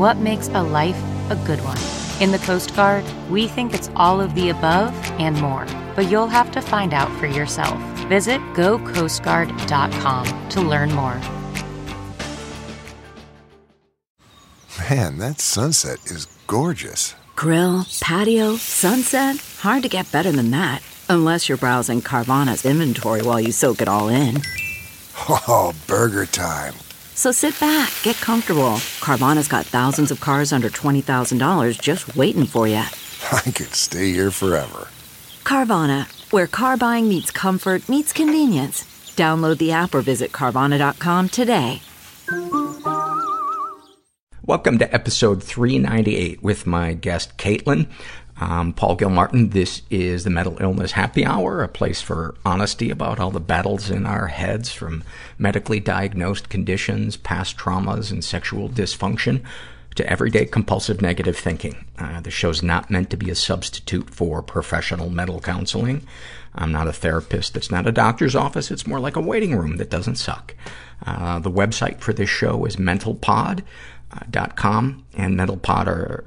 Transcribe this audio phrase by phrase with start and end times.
[0.00, 0.96] what makes a life
[1.28, 1.76] a good one?
[2.22, 6.26] In the Coast Guard, we think it's all of the above and more, but you'll
[6.26, 7.78] have to find out for yourself.
[8.08, 11.20] Visit gocoastguard.com to learn more.
[14.88, 17.14] Man, that sunset is gorgeous.
[17.36, 19.36] Grill, patio, sunset.
[19.58, 20.82] Hard to get better than that.
[21.10, 24.40] Unless you're browsing Carvana's inventory while you soak it all in.
[25.46, 26.72] Oh, burger time.
[27.20, 28.80] So sit back, get comfortable.
[29.04, 32.76] Carvana's got thousands of cars under $20,000 just waiting for you.
[33.32, 34.88] I could stay here forever.
[35.44, 38.84] Carvana, where car buying meets comfort, meets convenience.
[39.16, 41.82] Download the app or visit Carvana.com today.
[44.46, 47.86] Welcome to episode 398 with my guest, Caitlin.
[48.40, 49.50] Um, Paul Gilmartin.
[49.50, 53.90] This is the Mental Illness Happy Hour, a place for honesty about all the battles
[53.90, 55.04] in our heads from
[55.38, 59.44] medically diagnosed conditions, past traumas, and sexual dysfunction
[59.94, 61.84] to everyday compulsive negative thinking.
[61.98, 66.06] Uh, the show's not meant to be a substitute for professional mental counseling.
[66.54, 67.56] I'm not a therapist.
[67.56, 68.70] It's not a doctor's office.
[68.70, 70.54] It's more like a waiting room that doesn't suck.
[71.04, 73.62] Uh, the website for this show is mentalpod
[74.30, 76.24] dot com and mentalpod are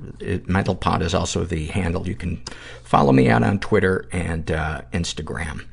[1.02, 2.08] is also the handle.
[2.08, 2.42] You can
[2.84, 5.66] follow me out on twitter and uh, instagram.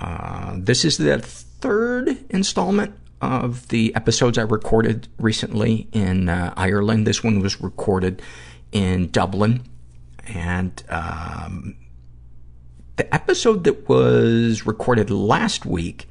[0.00, 7.06] Uh, this is the third installment of the episodes i recorded recently in uh, ireland.
[7.06, 8.22] This one was recorded
[8.72, 9.62] in dublin.
[10.34, 11.76] And um,
[12.96, 16.06] the episode that was recorded last week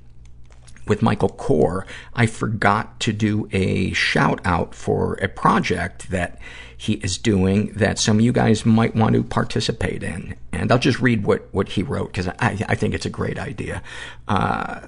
[0.89, 1.85] with Michael Corr,
[2.15, 6.39] I forgot to do a shout out for a project that
[6.75, 10.35] he is doing that some of you guys might want to participate in.
[10.51, 13.37] And I'll just read what, what he wrote because I, I think it's a great
[13.37, 13.83] idea.
[14.27, 14.87] Uh,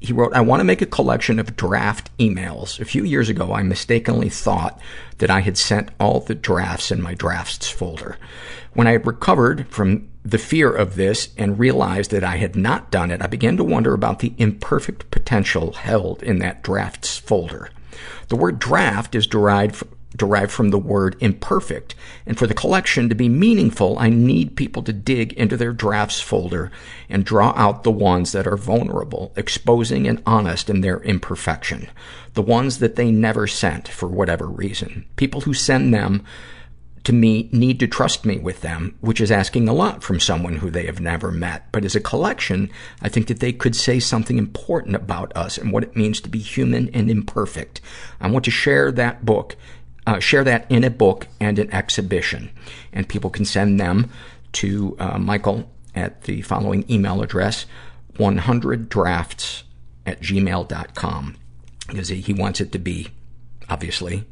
[0.00, 2.78] he wrote, I want to make a collection of draft emails.
[2.78, 4.80] A few years ago, I mistakenly thought
[5.18, 8.16] that I had sent all the drafts in my drafts folder.
[8.74, 13.10] When I recovered from the fear of this and realized that I had not done
[13.10, 17.70] it, I began to wonder about the imperfect potential held in that drafts folder.
[18.28, 19.82] The word draft is derived
[20.18, 21.94] derived from the word imperfect.
[22.26, 26.20] And for the collection to be meaningful, I need people to dig into their drafts
[26.20, 26.70] folder
[27.08, 31.88] and draw out the ones that are vulnerable, exposing and honest in their imperfection.
[32.34, 35.06] The ones that they never sent for whatever reason.
[35.16, 36.24] People who send them
[37.08, 40.56] to me need to trust me with them, which is asking a lot from someone
[40.56, 41.70] who they have never met.
[41.72, 42.68] But as a collection,
[43.00, 46.28] I think that they could say something important about us and what it means to
[46.28, 47.80] be human and imperfect.
[48.20, 49.56] I want to share that book
[50.18, 52.50] share that in a book and an exhibition.
[52.92, 54.10] And people can send them
[54.52, 57.66] to uh, Michael at the following email address,
[58.14, 59.62] 100drafts
[60.06, 61.36] at gmail.com.
[61.88, 63.08] Because he wants it to be,
[63.68, 64.24] obviously,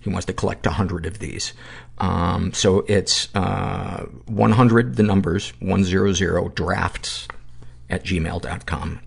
[0.00, 1.54] he wants to collect 100 of these.
[1.98, 7.26] Um, so it's uh, 100, the numbers, 100 drafts
[7.88, 9.00] at gmail.com.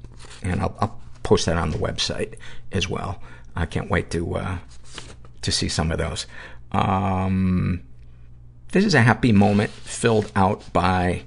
[0.44, 2.36] And I'll, I'll post that on the website
[2.72, 3.22] as well.
[3.56, 4.58] I can't wait to uh,
[5.48, 6.28] to see some of those.
[6.74, 7.82] Um,
[8.74, 11.24] this is a happy moment filled out by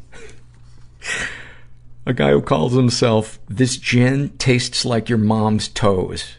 [2.06, 6.37] a guy who calls himself, this gin tastes like your mom's toes.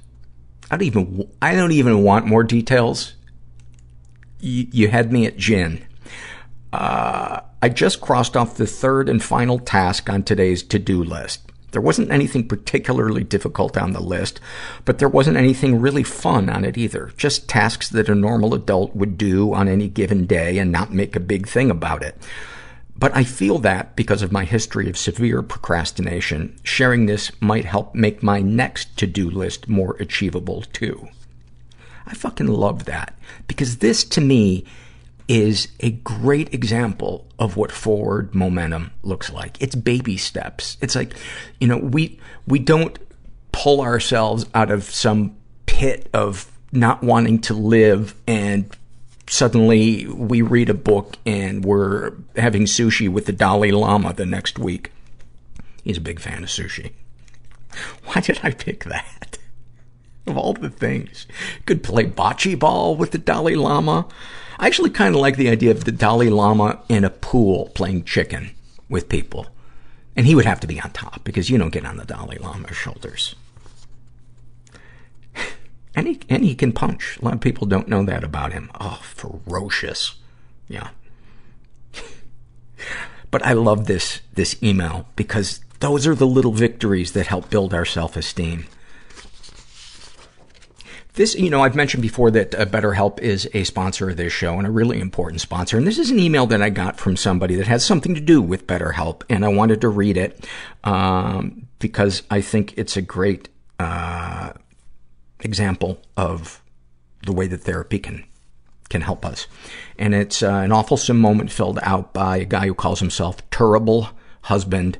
[0.70, 3.16] I don't even, I don't even want more details.
[4.40, 5.84] You, had me at gin.
[6.72, 11.51] Uh, I just crossed off the third and final task on today's to-do list.
[11.72, 14.40] There wasn't anything particularly difficult on the list,
[14.84, 17.14] but there wasn't anything really fun on it either.
[17.18, 21.16] Just tasks that a normal adult would do on any given day and not make
[21.16, 22.18] a big thing about it.
[22.98, 27.96] But I feel that because of my history of severe procrastination, sharing this might help
[27.96, 31.08] make my next to-do list more achievable too.
[32.06, 33.18] I fucking love that.
[33.48, 34.66] Because this to me
[35.28, 39.62] is a great example of what forward momentum looks like.
[39.62, 40.78] It's baby steps.
[40.82, 41.14] It's like,
[41.60, 42.98] you know, we, we don't
[43.52, 45.36] pull ourselves out of some
[45.66, 48.76] pit of not wanting to live and
[49.28, 54.60] suddenly we read a book and we're having sushi with the Dalai Lama the next
[54.60, 54.92] week.
[55.84, 56.92] He's a big fan of sushi.
[58.06, 59.38] Why did I pick that?
[60.28, 61.26] Of all the things.
[61.66, 64.08] Could play bocce ball with the Dalai Lama.
[64.62, 68.04] I actually kind of like the idea of the Dalai Lama in a pool playing
[68.04, 68.52] chicken
[68.88, 69.48] with people.
[70.16, 72.38] And he would have to be on top because you don't get on the Dalai
[72.38, 73.36] Lama's shoulders.
[75.94, 77.18] And he, and he can punch.
[77.22, 78.72] A lot of people don't know that about him.
[78.80, 80.16] Oh, ferocious.
[80.70, 80.92] Yeah.
[83.30, 87.74] but I love this, this email because those are the little victories that help build
[87.74, 88.68] our self-esteem.
[91.22, 94.58] This, you know, I've mentioned before that uh, BetterHelp is a sponsor of this show
[94.58, 95.78] and a really important sponsor.
[95.78, 98.42] And this is an email that I got from somebody that has something to do
[98.42, 100.50] with BetterHelp, and I wanted to read it
[100.84, 104.54] um, because I think it's a great uh,
[105.42, 106.64] example of
[107.28, 108.24] the way that therapy can
[108.90, 109.46] can help us.
[110.00, 114.10] And it's uh, an awful moment filled out by a guy who calls himself Terrible
[114.42, 114.98] Husband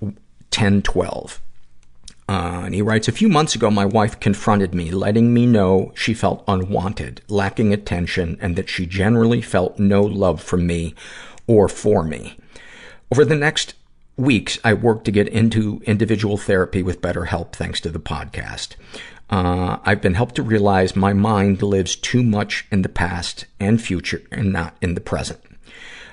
[0.00, 1.42] 1012.
[2.28, 5.92] Uh, and he writes, a few months ago, my wife confronted me, letting me know
[5.94, 10.94] she felt unwanted, lacking attention, and that she generally felt no love from me
[11.46, 12.36] or for me.
[13.12, 13.74] Over the next
[14.16, 18.74] weeks, I worked to get into individual therapy with BetterHelp thanks to the podcast.
[19.30, 23.80] Uh, I've been helped to realize my mind lives too much in the past and
[23.80, 25.40] future and not in the present.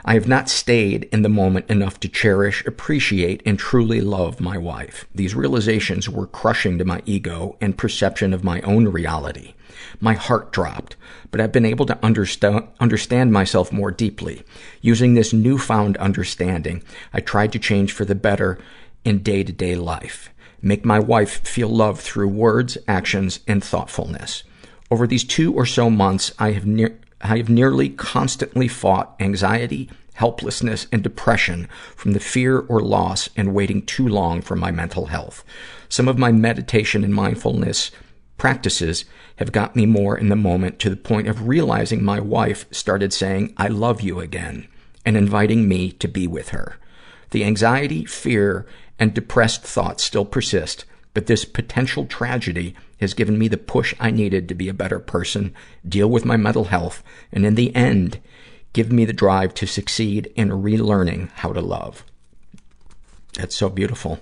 [0.06, 4.58] I have not stayed in the moment enough to cherish, appreciate, and truly love my
[4.58, 5.06] wife.
[5.16, 9.54] These realizations were crushing to my ego and perception of my own reality.
[10.02, 10.96] My heart dropped,
[11.32, 14.44] but I've been able to understand, understand myself more deeply.
[14.82, 16.84] Using this newfound understanding,
[17.14, 18.60] I tried to change for the better
[19.06, 20.30] in day to day life
[20.64, 24.44] make my wife feel love through words, actions, and thoughtfulness.
[24.90, 26.66] Over these two or so months, I have,
[27.24, 33.56] I have nearly constantly fought anxiety, helplessness, and depression from the fear or loss and
[33.56, 35.44] waiting too long for my mental health.
[35.88, 37.92] Some of my meditation and mindfulness
[38.38, 39.06] practices
[39.38, 43.14] have got me more in the moment to the point of realizing my wife started
[43.14, 44.68] saying, I love you again,
[45.06, 46.78] and inviting me to be with her.
[47.32, 48.66] The anxiety, fear,
[49.00, 54.10] and depressed thoughts still persist, but this potential tragedy has given me the push I
[54.10, 55.54] needed to be a better person,
[55.88, 58.20] deal with my mental health, and in the end,
[58.74, 62.04] give me the drive to succeed in relearning how to love.
[63.34, 64.20] That's so beautiful.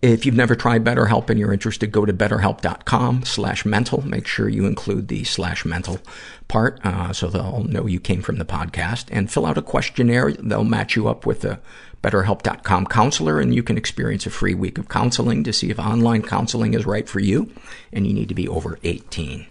[0.00, 4.06] If you've never tried BetterHelp and you're interested, go to betterhelp.com slash mental.
[4.06, 5.98] Make sure you include the slash mental
[6.46, 9.06] part, uh, so they'll know you came from the podcast.
[9.10, 10.32] And fill out a questionnaire.
[10.32, 11.60] They'll match you up with a
[12.02, 16.22] BetterHelp.com counselor, and you can experience a free week of counseling to see if online
[16.22, 17.52] counseling is right for you,
[17.92, 19.46] and you need to be over 18.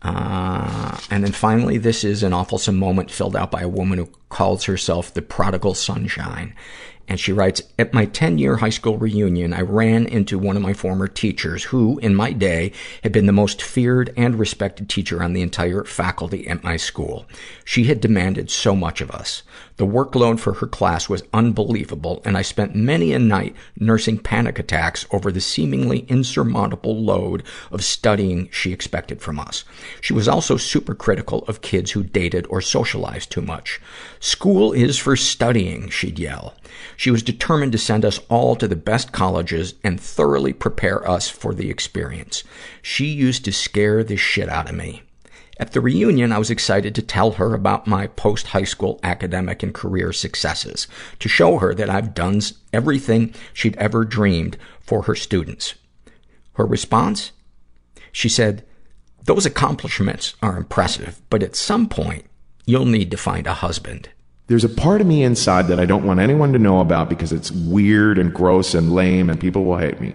[0.00, 4.08] Uh, and then finally, this is an awful moment filled out by a woman who
[4.28, 6.54] calls herself the prodigal sunshine.
[7.08, 10.74] And she writes, At my 10-year high school reunion, I ran into one of my
[10.74, 12.72] former teachers who, in my day,
[13.02, 17.26] had been the most feared and respected teacher on the entire faculty at my school.
[17.64, 19.42] She had demanded so much of us.
[19.78, 24.58] The workload for her class was unbelievable, and I spent many a night nursing panic
[24.58, 29.64] attacks over the seemingly insurmountable load of studying she expected from us.
[30.00, 33.80] She was also super critical of kids who dated or socialized too much.
[34.20, 36.54] School is for studying, she'd yell.
[36.98, 41.28] She was determined to send us all to the best colleges and thoroughly prepare us
[41.28, 42.42] for the experience.
[42.82, 45.02] She used to scare the shit out of me.
[45.60, 49.72] At the reunion, I was excited to tell her about my post-high school academic and
[49.72, 50.88] career successes,
[51.20, 52.40] to show her that I've done
[52.72, 55.76] everything she'd ever dreamed for her students.
[56.54, 57.30] Her response?
[58.10, 58.66] She said,
[59.22, 62.24] those accomplishments are impressive, but at some point,
[62.66, 64.08] you'll need to find a husband.
[64.48, 67.32] There's a part of me inside that I don't want anyone to know about because
[67.32, 70.14] it's weird and gross and lame and people will hate me.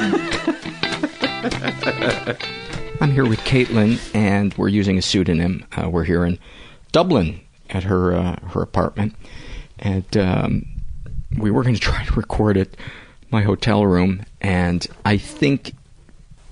[2.01, 5.65] I'm here with Caitlin, and we're using a pseudonym.
[5.75, 6.39] Uh, we're here in
[6.91, 9.15] Dublin at her uh, her apartment,
[9.77, 10.65] and um,
[11.37, 12.69] we were going to try to record at
[13.29, 14.23] my hotel room.
[14.41, 15.73] And I think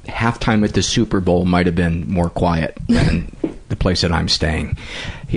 [0.06, 3.36] halftime at the Super Bowl might have been more quiet than
[3.70, 4.78] the place that I'm staying.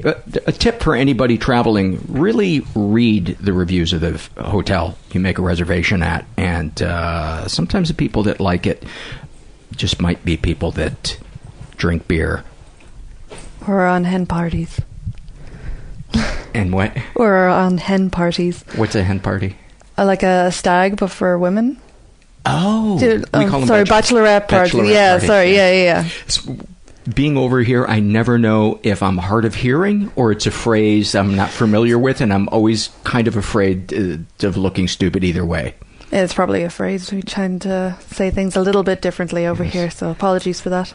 [0.04, 0.14] Uh,
[0.46, 5.42] A tip for anybody traveling: really read the reviews of the hotel you make a
[5.42, 8.84] reservation at, and uh, sometimes the people that like it
[9.76, 11.16] just might be people that
[11.76, 12.44] drink beer
[13.66, 14.80] Or on hen parties.
[16.54, 16.96] and what?
[17.14, 18.64] Or on hen parties.
[18.76, 19.56] What's a hen party?
[19.98, 21.78] Uh, like a stag, but for women.
[22.44, 24.70] Oh, Dude, we um, call them sorry, bachelor- bachelorette party.
[24.78, 26.08] bachelorette yeah, parties, sorry, yeah, yeah,
[26.48, 26.54] yeah.
[27.14, 31.14] being over here, I never know if I'm hard of hearing or it's a phrase
[31.14, 35.44] I'm not familiar with, and I'm always kind of afraid uh, of looking stupid either
[35.44, 35.74] way.
[36.12, 37.10] It's probably a phrase.
[37.10, 40.92] We tend to say things a little bit differently over here, so apologies for that.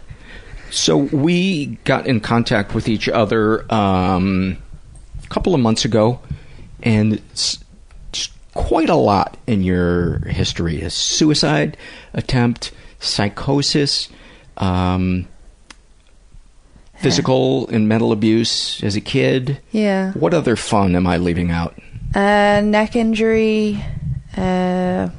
[0.69, 4.57] So we got in contact with each other um,
[5.23, 6.19] a couple of months ago,
[6.83, 7.19] and
[8.53, 11.77] quite a lot in your history: a suicide
[12.13, 14.09] attempt, psychosis,
[14.57, 15.27] um,
[16.97, 19.59] physical and mental abuse as a kid.
[19.71, 20.11] Yeah.
[20.11, 21.75] What other fun am I leaving out?
[22.13, 23.83] Uh, neck injury.
[24.37, 25.09] Uh,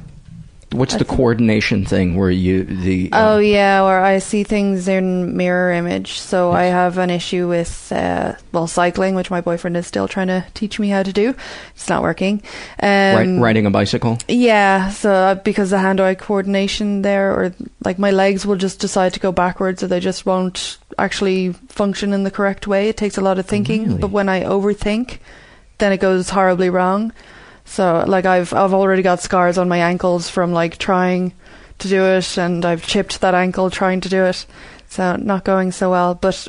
[0.71, 5.35] What's the coordination thing where you the uh, oh yeah, where I see things in
[5.35, 6.19] mirror image.
[6.19, 10.27] So I have an issue with uh, well cycling, which my boyfriend is still trying
[10.27, 11.33] to teach me how to do.
[11.73, 12.43] It's not working.
[12.83, 14.19] Um, ri- riding a bicycle?
[14.27, 19.15] Yeah, so uh, because the hand-eye coordination there, or like my legs will just decide
[19.15, 22.89] to go backwards, or they just won't actually function in the correct way.
[22.89, 23.97] It takes a lot of thinking, Really?
[24.01, 25.17] but when I overthink,
[25.79, 27.11] then it goes horribly wrong.
[27.69, 31.33] So like I've I've already got scars on my ankles from like trying
[31.77, 34.45] to do it, and I've chipped that ankle trying to do it.
[34.87, 36.47] So not going so well, but.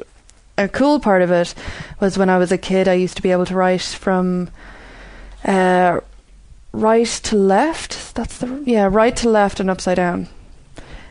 [0.59, 1.55] A cool part of it
[2.01, 4.51] was when I was a kid, I used to be able to write from
[5.43, 6.01] uh,
[6.73, 8.15] right to left.
[8.15, 10.29] That's the yeah, right to left and upside down.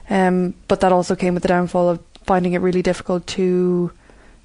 [0.08, 3.92] Um, but that also came with the downfall of finding it really difficult to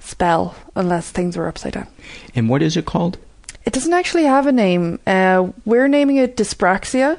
[0.00, 1.88] spell unless things were upside down.
[2.35, 3.18] And what is it called?
[3.64, 4.99] It doesn't actually have a name.
[5.06, 7.18] Uh, we're naming it dyspraxia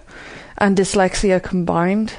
[0.57, 2.13] and dyslexia combined.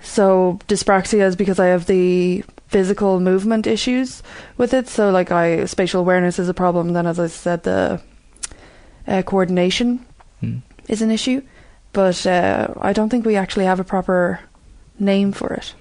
[0.00, 4.22] So dyspraxia is because I have the physical movement issues
[4.56, 4.88] with it.
[4.88, 6.92] So like I spatial awareness is a problem.
[6.92, 8.00] Then as I said, the
[9.06, 10.04] uh, coordination
[10.40, 10.58] Hmm.
[10.88, 11.42] is an issue.
[11.92, 14.40] But uh, I don't think we actually have a proper
[14.98, 15.74] name for it.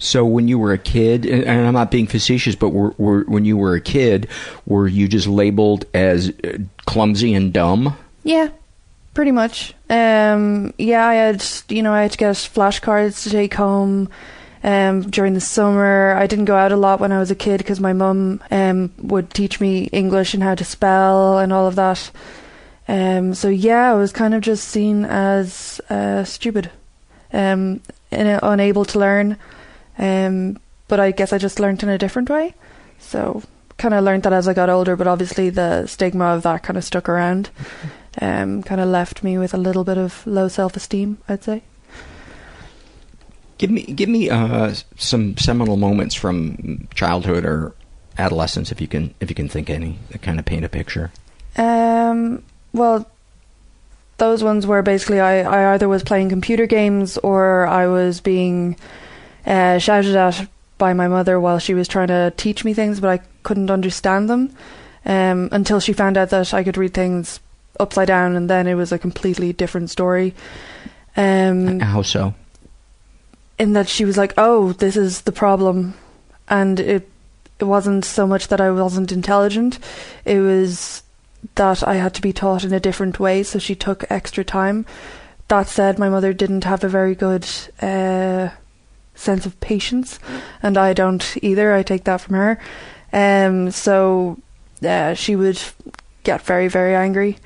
[0.00, 3.44] So when you were a kid, and I'm not being facetious, but were, were, when
[3.44, 4.28] you were a kid,
[4.66, 7.96] were you just labeled as uh, clumsy and dumb?
[8.24, 8.48] Yeah,
[9.12, 9.74] pretty much.
[9.90, 14.08] Um, yeah, I had you know I had to get flashcards to take home.
[14.62, 17.58] Um, during the summer, I didn't go out a lot when I was a kid
[17.58, 21.76] because my mum um would teach me English and how to spell and all of
[21.76, 22.10] that.
[22.88, 26.70] Um, so yeah, I was kind of just seen as uh, stupid,
[27.34, 29.36] um, and unable to learn.
[30.00, 32.54] Um, but I guess I just learnt in a different way.
[32.98, 33.42] So
[33.78, 36.76] kind of learned that as I got older, but obviously the stigma of that kind
[36.76, 37.50] of stuck around.
[38.20, 41.62] Um, kind of left me with a little bit of low self-esteem, I'd say.
[43.56, 47.72] Give me give me uh, some seminal moments from childhood or
[48.18, 51.12] adolescence, if you can if you can think any that kind of paint a picture.
[51.56, 52.42] Um,
[52.72, 53.08] well,
[54.18, 58.76] those ones were basically I, I either was playing computer games or I was being
[59.46, 63.10] uh, shouted at by my mother while she was trying to teach me things, but
[63.10, 64.54] I couldn't understand them
[65.04, 67.40] um, until she found out that I could read things
[67.78, 70.34] upside down, and then it was a completely different story.
[71.16, 72.34] Um, How so?
[73.58, 75.94] in that she was like, "Oh, this is the problem,"
[76.48, 77.08] and it
[77.58, 79.78] it wasn't so much that I wasn't intelligent;
[80.24, 81.02] it was
[81.54, 83.42] that I had to be taught in a different way.
[83.42, 84.86] So she took extra time.
[85.48, 87.46] That said, my mother didn't have a very good
[87.82, 88.50] uh,
[89.20, 90.18] sense of patience,
[90.62, 91.72] and I don't either.
[91.72, 92.58] I take that from her.
[93.12, 94.38] Um, so
[94.82, 95.60] uh, she would
[96.22, 97.38] get very, very angry.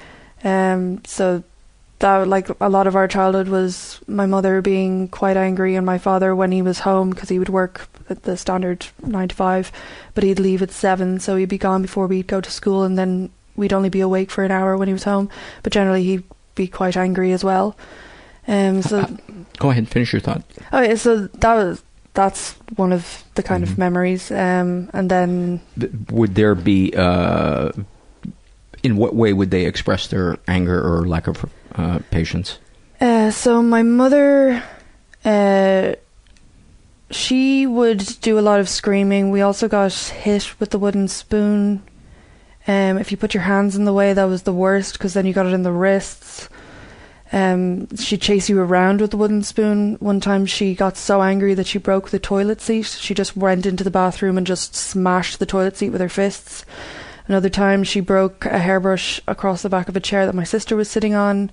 [0.43, 1.43] Um, so
[2.01, 5.97] that like a lot of our childhood was my mother being quite angry and my
[5.97, 9.73] father when he was home because he would work at the standard nine to five,
[10.15, 12.99] but he'd leave at seven, so he'd be gone before we'd go to school, and
[12.99, 15.31] then we'd only be awake for an hour when he was home.
[15.63, 17.77] But generally, he'd be quite angry as well.
[18.47, 19.07] Um, so
[19.59, 20.43] Go ahead, finish your thought.
[20.73, 21.83] Oh, yeah, so that was
[22.15, 23.73] that's one of the kind Mm-hmm.
[23.73, 24.31] of memories.
[24.31, 25.61] Um, and then
[26.11, 27.73] Would there be, uh,
[28.83, 32.59] in what way would they express their anger or lack of uh, patience?
[33.01, 34.63] Uh, so my mother,
[35.25, 35.95] uh,
[37.11, 39.31] she would do a lot of screaming.
[39.31, 41.83] We also got hit with the wooden spoon.
[42.67, 45.27] Um, if you put your hands in the way, that was the worst because then
[45.27, 46.49] you got it in the wrists.
[47.35, 49.97] Um, she'd chase you around with the wooden spoon.
[49.97, 52.87] One time she got so angry that she broke the toilet seat.
[52.87, 56.65] She just went into the bathroom and just smashed the toilet seat with her fists.
[57.27, 60.77] Another time she broke a hairbrush across the back of a chair that my sister
[60.77, 61.51] was sitting on.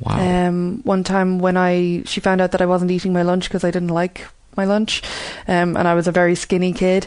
[0.00, 0.48] Wow.
[0.48, 3.64] Um, one time when I she found out that I wasn't eating my lunch because
[3.64, 5.02] I didn't like my lunch,
[5.48, 7.06] um, and I was a very skinny kid.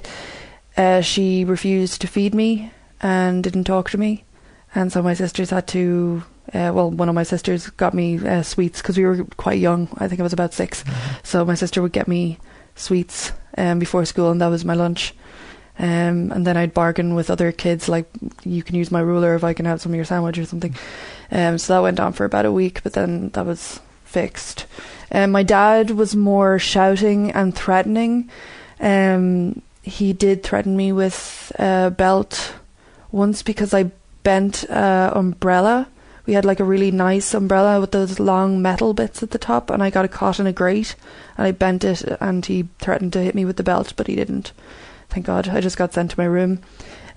[0.76, 4.24] Uh, she refused to feed me and didn't talk to me,
[4.74, 6.24] and so my sisters had to.
[6.54, 9.88] Uh, well, one of my sisters got me uh, sweets because we were quite young.
[9.98, 10.84] I think I was about 6
[11.24, 12.40] So my sister would get me
[12.76, 15.14] sweets um, before school, and that was my lunch.
[15.78, 18.10] Um, and then I'd bargain with other kids, like,
[18.44, 20.76] you can use my ruler if I can have some of your sandwich or something.
[21.32, 24.66] Um, so that went on for about a week, but then that was fixed.
[25.12, 28.30] Um, my dad was more shouting and threatening.
[28.80, 32.56] Um, he did threaten me with a belt
[33.12, 33.92] once because I
[34.24, 35.88] bent a umbrella.
[36.30, 39.72] We had like a really nice umbrella with those long metal bits at the top,
[39.72, 40.96] and I got it caught in a grate,
[41.36, 44.16] and I bent it, and he threatened to hit me with the belt, but he
[44.16, 44.52] didn't.
[45.10, 45.50] Thank God.
[45.50, 46.60] I just got sent to my room.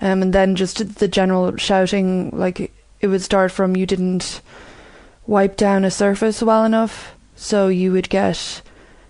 [0.00, 4.40] Um, and then just the general shouting, like it would start from you didn't
[5.26, 8.62] wipe down a surface well enough, so you would get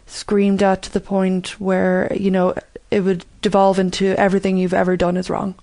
[0.06, 2.56] screamed at to the point where you know
[2.90, 5.54] it would devolve into everything you've ever done is wrong.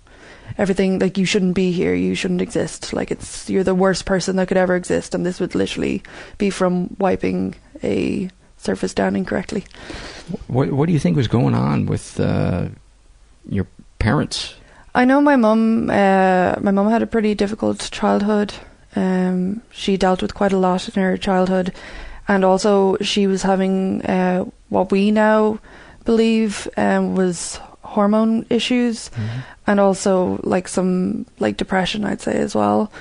[0.60, 2.94] Everything like you shouldn't be here, you shouldn't exist.
[2.94, 6.04] Like it's you're the worst person that could ever exist, and this would literally
[6.38, 9.64] be from wiping a surface down incorrectly.
[10.48, 12.68] What What do you think was going on with uh,
[13.48, 13.68] your
[14.00, 14.56] parents?
[14.94, 15.90] I know my mum.
[15.90, 18.54] Uh, my mum had a pretty difficult childhood.
[18.96, 21.74] Um, she dealt with quite a lot in her childhood,
[22.28, 25.60] and also she was having uh, what we now
[26.04, 29.10] believe um, was hormone issues,
[29.68, 32.06] and also like some like depression.
[32.06, 32.92] I'd say as well.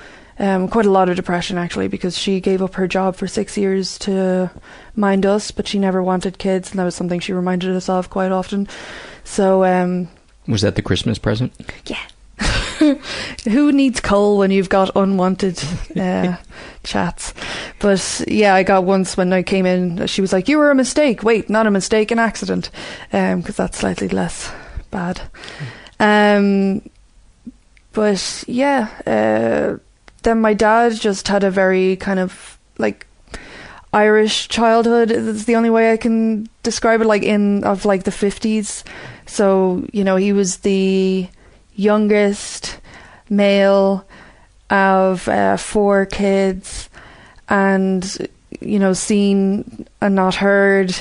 [0.41, 3.59] Um, quite a lot of depression actually, because she gave up her job for six
[3.59, 4.51] years to
[4.95, 8.09] mind us, but she never wanted kids, and that was something she reminded us of
[8.09, 8.69] quite often.
[9.25, 10.09] So um,
[10.47, 11.53] Was that the Christmas present?
[11.87, 11.99] Yeah.
[13.49, 15.61] Who needs coal when you've got unwanted
[15.97, 16.37] uh,
[16.85, 17.35] chats?
[17.81, 20.75] But yeah, I got once when I came in, she was like, "You were a
[20.77, 22.71] mistake." Wait, not a mistake, an accident,
[23.11, 24.53] because that's slightly less
[24.91, 25.21] bad.
[26.01, 26.89] Um,
[27.93, 29.79] but yeah, uh,
[30.23, 33.07] then my dad just had a very kind of like
[33.93, 35.11] Irish childhood.
[35.11, 37.07] It's the only way I can describe it.
[37.07, 38.85] Like in of like the fifties.
[39.27, 41.29] So you know, he was the
[41.75, 42.79] youngest
[43.31, 44.07] male
[44.71, 46.91] of uh, four kids,
[47.49, 48.29] and
[48.61, 50.95] you know, seen and not heard.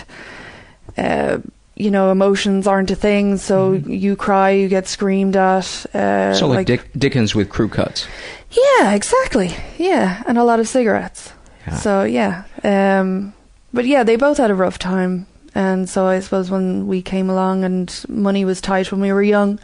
[0.97, 1.39] Uh,
[1.78, 3.38] you know, emotions aren't a thing.
[3.38, 5.86] So you cry, you get screamed at.
[5.94, 8.08] Uh, so like, Dick, Dickens with crew cuts.
[8.52, 9.56] yeah, exactly.
[9.78, 11.34] Yeah, and a lot of cigarettes.
[11.68, 11.76] Yeah.
[11.76, 13.34] So yeah, um,
[13.74, 17.30] but yeah, they both had a rough time, and so I suppose when we came
[17.30, 19.60] along and money was tight when we were young,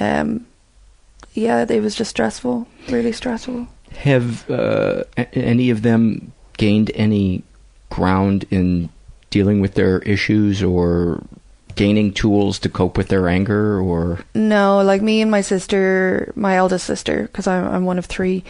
[0.00, 0.46] um,
[1.34, 3.66] yeah, it was just stressful, really stressful.
[3.96, 7.42] Have uh, any of them gained any
[7.90, 8.88] ground in
[9.30, 11.22] dealing with their issues or
[11.74, 16.56] gaining tools to cope with their anger or No, like me and my sister, my
[16.56, 18.44] eldest sister, because I'm I'm one of three,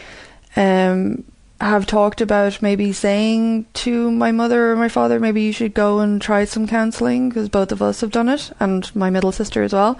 [0.56, 1.24] um,
[1.60, 6.00] have talked about maybe saying to my mother or my father, maybe you should go
[6.00, 9.62] and try some counselling because both of us have done it, and my middle sister
[9.62, 9.98] as well.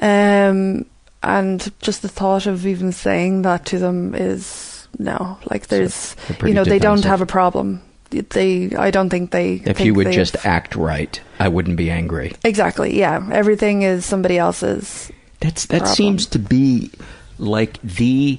[0.00, 0.86] Um,
[1.22, 6.48] and just the thought of even saying that to them is no, like there's, they're
[6.48, 7.82] you know, they don't have a problem.
[8.20, 9.54] They, I don't think they.
[9.54, 14.04] if think you would just act right i wouldn't be angry exactly, yeah, everything is
[14.04, 15.10] somebody else's.
[15.40, 15.94] That's that problem.
[15.94, 16.90] seems to be
[17.38, 18.38] like the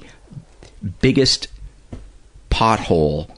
[1.00, 1.48] biggest
[2.50, 3.30] pothole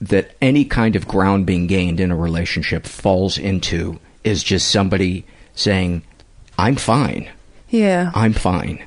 [0.00, 5.24] that any kind of ground being gained in a relationship falls into is just somebody
[5.54, 6.02] saying,
[6.58, 7.28] "I'm fine.
[7.68, 8.84] Yeah, I'm fine."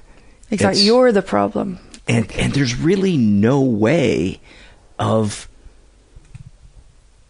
[0.52, 0.82] exactly.
[0.82, 1.80] It's- You're the problem.
[2.08, 4.40] and and there's really no way
[5.00, 5.48] of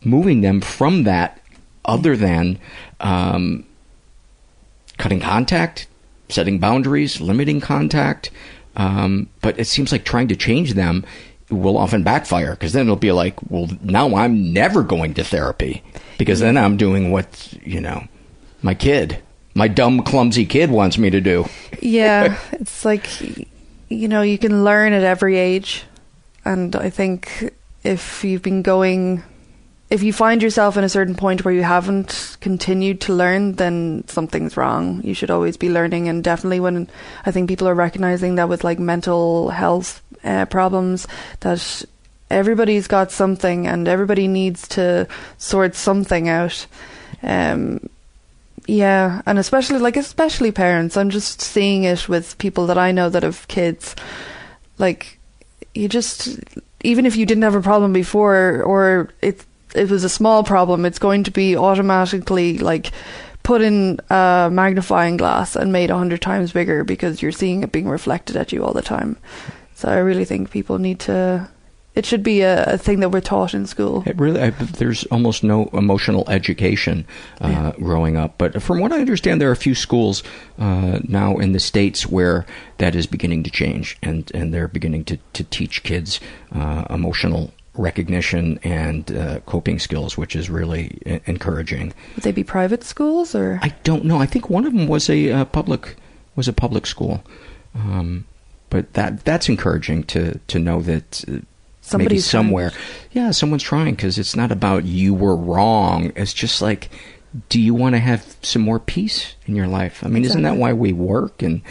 [0.05, 1.39] moving them from that
[1.85, 2.59] other than
[2.99, 3.65] um,
[4.97, 5.87] cutting contact,
[6.29, 8.31] setting boundaries, limiting contact.
[8.75, 11.05] Um, but it seems like trying to change them
[11.49, 15.83] will often backfire because then it'll be like, well, now I'm never going to therapy
[16.17, 18.07] because then I'm doing what, you know,
[18.63, 19.21] my kid,
[19.53, 21.45] my dumb, clumsy kid wants me to do.
[21.81, 23.07] yeah, it's like
[23.93, 25.85] you know, you can learn at every age.
[26.45, 29.23] And I think if you've been going
[29.93, 34.03] if you find yourself in a certain point where you haven't continued to learn, then
[34.07, 35.03] something's wrong.
[35.03, 36.89] You should always be learning, and definitely when
[37.27, 41.07] I think people are recognizing that with like mental health uh, problems,
[41.41, 41.85] that
[42.31, 46.65] everybody's got something, and everybody needs to sort something out.
[47.21, 47.87] Um,
[48.65, 50.97] yeah, and especially like especially parents.
[50.97, 53.95] I'm just seeing it with people that I know that have kids.
[54.79, 55.19] Like
[55.75, 56.39] you just
[56.81, 60.85] even if you didn't have a problem before or it it was a small problem,
[60.85, 62.91] it's going to be automatically like
[63.43, 67.71] put in a magnifying glass and made a hundred times bigger because you're seeing it
[67.71, 69.17] being reflected at you all the time.
[69.75, 71.49] So I really think people need to
[71.95, 74.03] it should be a, a, thing that we're taught in school.
[74.07, 77.05] It really, I, there's almost no emotional education
[77.39, 77.71] uh, yeah.
[77.77, 78.37] growing up.
[78.37, 80.23] But from what I understand, there are a few schools
[80.57, 82.45] uh, now in the states where
[82.79, 86.19] that is beginning to change, and and they're beginning to to teach kids
[86.51, 91.93] uh, emotional recognition and uh, coping skills, which is really I- encouraging.
[92.15, 93.59] Would they be private schools or?
[93.61, 94.17] I don't know.
[94.17, 95.95] I think one of them was a uh, public
[96.35, 97.23] was a public school.
[97.75, 98.25] Um,
[98.69, 101.37] but that that's encouraging to to know that uh,
[101.81, 102.69] Somebody's maybe somewhere.
[102.69, 102.83] Trying.
[103.11, 106.13] Yeah, someone's trying because it's not about you were wrong.
[106.15, 106.89] It's just like,
[107.49, 110.01] do you want to have some more peace in your life?
[110.03, 110.43] I mean, exactly.
[110.43, 111.61] isn't that why we work and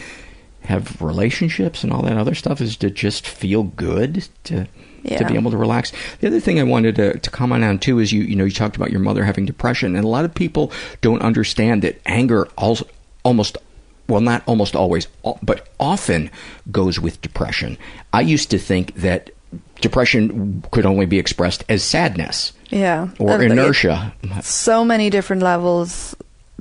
[0.65, 2.61] have relationships and all that other stuff?
[2.61, 4.67] Is to just feel good to.
[5.03, 5.17] Yeah.
[5.17, 5.91] To be able to relax.
[6.21, 8.51] The other thing I wanted to, to comment on too is you you know you
[8.51, 12.47] talked about your mother having depression, and a lot of people don't understand that anger
[12.57, 12.85] also
[13.23, 13.57] almost
[14.07, 15.07] well, not almost always,
[15.41, 16.29] but often
[16.71, 17.77] goes with depression.
[18.11, 19.29] I used to think that
[19.81, 22.53] depression could only be expressed as sadness.
[22.69, 23.09] Yeah.
[23.19, 24.13] Or inertia.
[24.41, 26.15] so many different levels.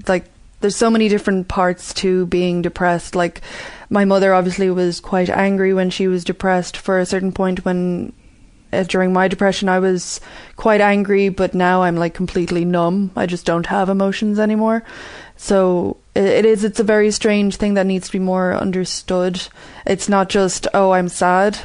[0.06, 0.26] Like,
[0.60, 3.14] there's so many different parts to being depressed.
[3.14, 3.40] Like,
[3.90, 8.12] my mother obviously was quite angry when she was depressed for a certain point when.
[8.72, 10.20] Uh, during my depression, I was
[10.56, 13.10] quite angry, but now I'm like completely numb.
[13.16, 14.82] I just don't have emotions anymore.
[15.36, 16.64] So it, is.
[16.64, 19.42] It's a very strange thing that needs to be more understood.
[19.86, 21.58] It's not just oh, I'm sad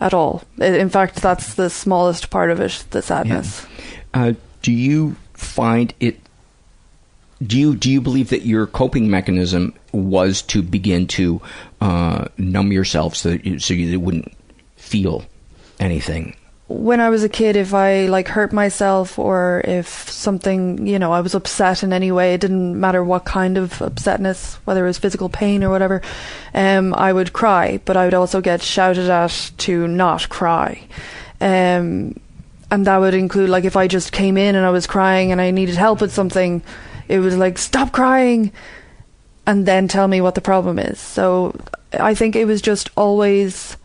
[0.00, 0.42] at all.
[0.58, 3.66] In fact, that's the smallest part of it, the sadness.
[4.14, 4.22] Yeah.
[4.22, 6.20] Uh, do you find it?
[7.44, 11.40] Do you do you believe that your coping mechanism was to begin to
[11.80, 14.32] uh, numb yourself so that you, so you wouldn't
[14.76, 15.24] feel
[15.80, 16.34] anything
[16.68, 21.12] when I was a kid, if I like hurt myself or if something, you know,
[21.12, 24.88] I was upset in any way, it didn't matter what kind of upsetness, whether it
[24.88, 26.02] was physical pain or whatever,
[26.52, 30.82] um, I would cry, but I would also get shouted at to not cry.
[31.40, 32.20] Um,
[32.70, 35.40] and that would include like if I just came in and I was crying and
[35.40, 36.62] I needed help with something,
[37.08, 38.52] it was like, stop crying
[39.46, 41.00] and then tell me what the problem is.
[41.00, 41.58] So
[41.98, 43.78] I think it was just always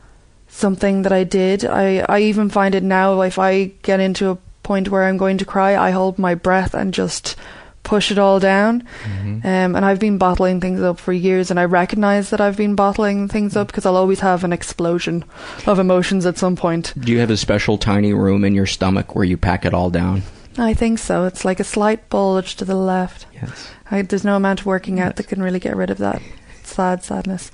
[0.53, 1.65] something that I did.
[1.65, 5.37] I, I even find it now if I get into a point where I'm going
[5.39, 7.35] to cry, I hold my breath and just
[7.81, 8.87] push it all down.
[9.03, 9.45] Mm-hmm.
[9.45, 12.75] Um, and I've been bottling things up for years, and I recognize that I've been
[12.75, 15.25] bottling things up because I'll always have an explosion
[15.67, 16.93] of emotions at some point.
[16.97, 19.89] Do you have a special tiny room in your stomach where you pack it all
[19.89, 20.21] down?
[20.57, 21.25] I think so.
[21.25, 23.25] It's like a slight bulge to the left.
[23.33, 23.71] Yes.
[23.89, 25.17] I, there's no amount of working out yes.
[25.17, 26.21] that can really get rid of that
[26.63, 27.51] sad sadness.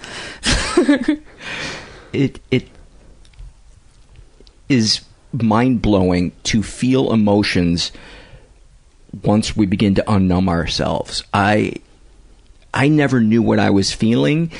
[2.13, 2.69] it it
[4.69, 5.01] is
[5.33, 7.91] mind blowing to feel emotions
[9.23, 11.23] once we begin to unnumb ourselves.
[11.33, 11.73] I
[12.73, 14.51] I never knew what I was feeling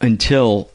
[0.00, 0.70] until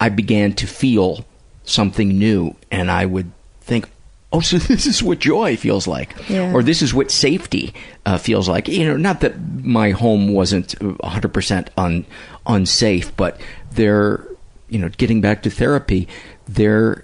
[0.00, 1.24] I began to feel
[1.64, 3.88] something new and I would think,
[4.32, 6.52] oh, so this is what joy feels like, yeah.
[6.52, 7.72] or this is what safety
[8.04, 8.68] uh, feels like.
[8.68, 12.04] You know, not that my home wasn't 100% un,
[12.46, 13.40] unsafe, but
[13.72, 14.26] there,
[14.68, 16.06] you know, getting back to therapy,
[16.46, 17.03] there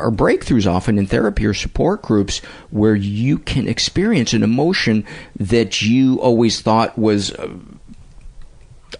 [0.00, 2.38] are breakthroughs often in therapy or support groups
[2.70, 5.04] where you can experience an emotion
[5.36, 7.48] that you always thought was uh,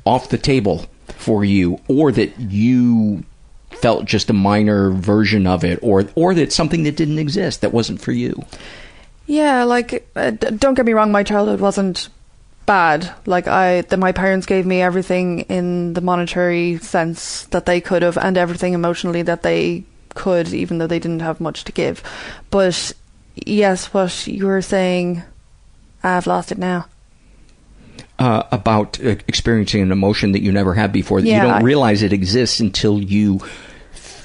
[0.05, 3.25] off the table for you or that you
[3.71, 7.73] felt just a minor version of it or or that something that didn't exist that
[7.73, 8.45] wasn't for you.
[9.27, 12.09] Yeah like uh, don't get me wrong my childhood wasn't
[12.67, 13.13] bad.
[13.27, 18.03] Like i that my parents gave me everything in the monetary sense that they could
[18.03, 19.85] have and everything emotionally that they
[20.15, 22.03] could, even though they didn't have much to give.
[22.51, 22.93] But
[23.35, 25.23] yes, what you were saying,
[26.03, 26.87] I've lost it now.
[28.19, 31.63] Uh, about uh, experiencing an emotion that you never had before that yeah, you don't
[31.63, 33.41] I, realize it exists until you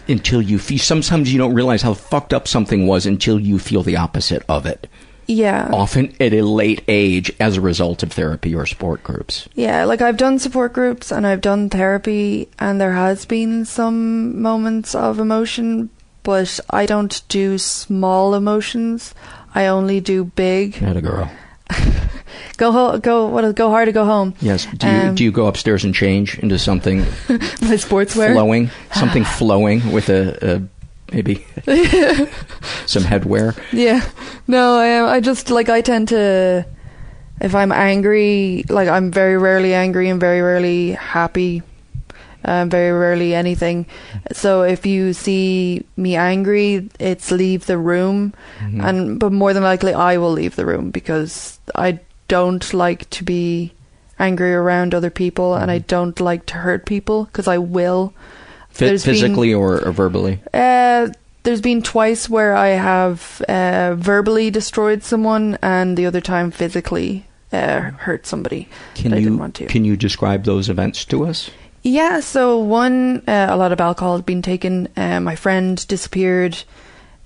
[0.07, 0.79] until you feel.
[0.79, 4.65] Sometimes you don't realize how fucked up something was until you feel the opposite of
[4.65, 4.87] it.
[5.27, 5.69] Yeah.
[5.73, 9.47] Often at a late age as a result of therapy or sport groups.
[9.55, 14.41] Yeah, like I've done support groups and I've done therapy, and there has been some
[14.41, 15.89] moments of emotion,
[16.23, 19.13] but I don't do small emotions.
[19.53, 20.81] I only do big.
[20.81, 21.31] Not a girl.
[22.57, 24.33] Go ho- go what go hard to go home.
[24.39, 24.65] Yes.
[24.77, 28.31] Do you Um, do you go upstairs and change into something My sportswear.
[28.33, 30.61] flowing, something flowing with a, a
[31.15, 31.35] maybe
[32.85, 33.57] some headwear?
[33.71, 34.03] Yeah.
[34.47, 36.65] No, I I just like I tend to
[37.41, 41.63] if I'm angry, like I'm very rarely angry and very rarely happy.
[42.47, 43.87] Um, very rarely anything.
[44.31, 48.81] So if you see me angry, it's leave the room, Mm-hmm.
[48.81, 53.23] and but more than likely I will leave the room because I don't like to
[53.23, 53.73] be
[54.19, 55.87] angry around other people, and I Mm-hmm.
[55.87, 58.13] don't like to hurt people because I will.
[58.75, 60.39] Phy- There's been- physically or, or verbally?
[60.53, 61.07] uh,
[61.43, 67.25] there's been twice where I have uh, verbally destroyed someone, and the other time physically
[67.53, 68.67] uh, hurt somebody.
[68.95, 69.67] Can you didn't want to.
[69.67, 71.49] can you describe those events to us?
[71.83, 74.87] Yeah, so one, uh, a lot of alcohol had been taken.
[74.97, 76.57] Uh, my friend disappeared.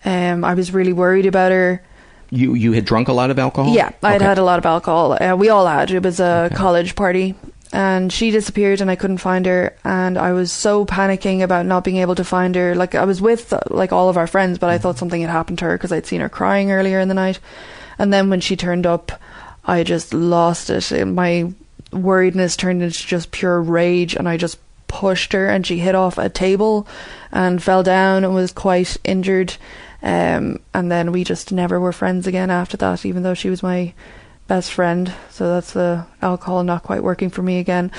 [0.04, 1.82] Um, I was really worried about her.
[2.30, 3.74] You you had drunk a lot of alcohol?
[3.74, 4.26] Yeah, I had Okay.
[4.26, 5.14] had a lot of alcohol.
[5.14, 5.90] Uh, we all had.
[5.92, 7.36] It was a college party.
[7.72, 9.76] And she disappeared and I couldn't find her.
[9.84, 12.74] And I was so panicking about not being able to find her.
[12.74, 15.60] Like, I was with, like, all of our friends, but I thought something had happened
[15.60, 17.40] to her because I'd seen her crying earlier in the night.
[18.00, 19.12] And then when she turned up,
[19.66, 21.06] I just lost it.
[21.06, 21.54] My
[21.92, 24.16] worriedness turned into just pure rage.
[24.16, 26.88] And I just pushed her and she hit off a table
[27.32, 29.56] and fell down and was quite injured.
[30.02, 33.62] Um, and then we just never were friends again after that, even though she was
[33.62, 33.94] my
[34.50, 35.14] best friend.
[35.30, 37.92] So that's the alcohol not quite working for me again.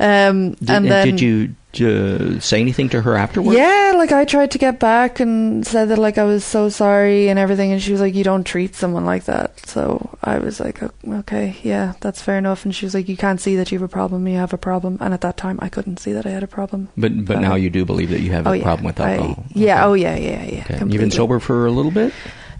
[0.00, 1.54] Um, Did, and then did you
[1.86, 3.56] uh, say anything to her afterwards?
[3.56, 7.28] yeah, like I tried to get back and said that like I was so sorry
[7.28, 10.58] and everything, and she was like, "You don't treat someone like that." So I was
[10.58, 13.78] like, "Okay, yeah, that's fair enough." And she was like, "You can't see that you
[13.78, 14.26] have a problem.
[14.26, 16.48] You have a problem." And at that time, I couldn't see that I had a
[16.48, 16.88] problem.
[16.96, 18.64] But but now you do believe that you have Oh, a yeah.
[18.64, 19.44] problem with I- alcohol.
[19.54, 19.86] yeah.
[19.86, 20.16] Oh yeah.
[20.16, 20.44] Yeah.
[20.44, 20.64] Yeah.
[20.70, 20.78] Okay.
[20.88, 22.12] You've been sober for a little bit.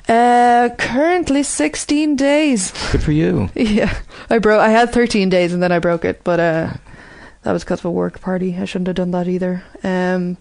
[0.09, 2.73] Uh, currently 16 days.
[2.93, 3.51] Good for you.
[3.55, 3.95] Yeah,
[4.31, 4.61] I broke.
[4.61, 6.73] I had 13 days and then I broke it, but uh,
[7.43, 8.57] that was because of a work party.
[8.59, 9.63] I shouldn't have done that either.
[9.85, 10.39] Um,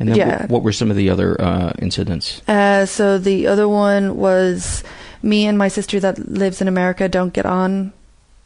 [0.00, 0.42] And yeah.
[0.42, 2.42] what, what were some of the other uh, incidents?
[2.48, 4.82] Uh, so the other one was
[5.22, 7.92] me and my sister that lives in America don't get on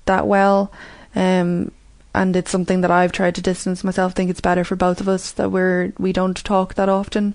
[0.05, 0.71] that well.
[1.15, 1.73] Um,
[2.15, 4.13] and it's something that I've tried to distance myself.
[4.13, 7.35] think it's better for both of us that we're we don't talk that often.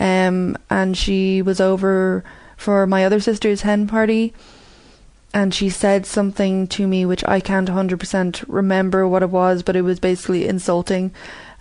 [0.00, 2.24] Um, and she was over
[2.56, 4.32] for my other sister's hen party,
[5.34, 9.76] and she said something to me which I can't 100% remember what it was, but
[9.76, 11.12] it was basically insulting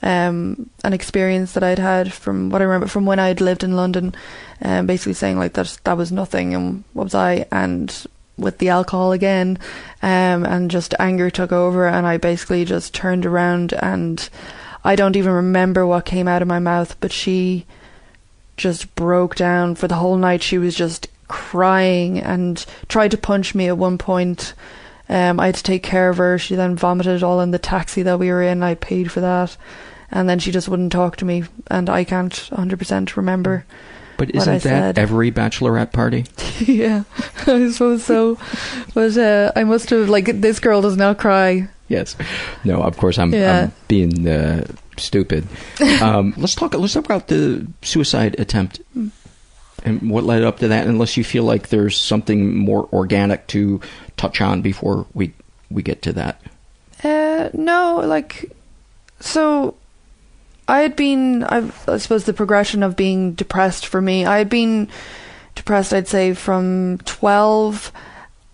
[0.01, 3.75] um, an experience that I'd had from what I remember from when I'd lived in
[3.75, 4.15] London,
[4.61, 7.47] um, basically saying like that that was nothing and what was I?
[7.51, 8.05] And
[8.37, 9.57] with the alcohol again,
[10.01, 14.29] um, and just anger took over and I basically just turned around and
[14.83, 17.65] I don't even remember what came out of my mouth, but she
[18.57, 20.43] just broke down for the whole night.
[20.43, 24.53] She was just crying and tried to punch me at one point.
[25.07, 26.37] Um, I had to take care of her.
[26.37, 28.63] She then vomited all in the taxi that we were in.
[28.63, 29.55] I paid for that.
[30.11, 31.43] And then she just wouldn't talk to me.
[31.67, 33.65] And I can't 100% remember.
[34.17, 34.97] But isn't that said.
[34.97, 36.25] every bachelorette party?
[36.59, 37.03] yeah,
[37.47, 38.37] I suppose so.
[38.93, 41.67] But uh, I must have, like, this girl does not cry.
[41.87, 42.15] Yes.
[42.63, 43.63] No, of course I'm, Yeah.
[43.63, 44.65] I'm being uh,
[44.97, 45.47] stupid.
[46.01, 46.73] Um, let's talk.
[46.73, 48.81] Let's talk about the suicide attempt
[49.83, 50.87] and what led up to that.
[50.87, 53.81] Unless you feel like there's something more organic to
[54.17, 55.33] touch on before we
[55.69, 56.41] we get to that.
[57.03, 58.51] Uh, no, like,
[59.19, 59.75] so
[60.67, 64.49] I had been, I, I suppose the progression of being depressed for me, I had
[64.49, 64.87] been
[65.53, 67.91] depressed, I'd say, from 12,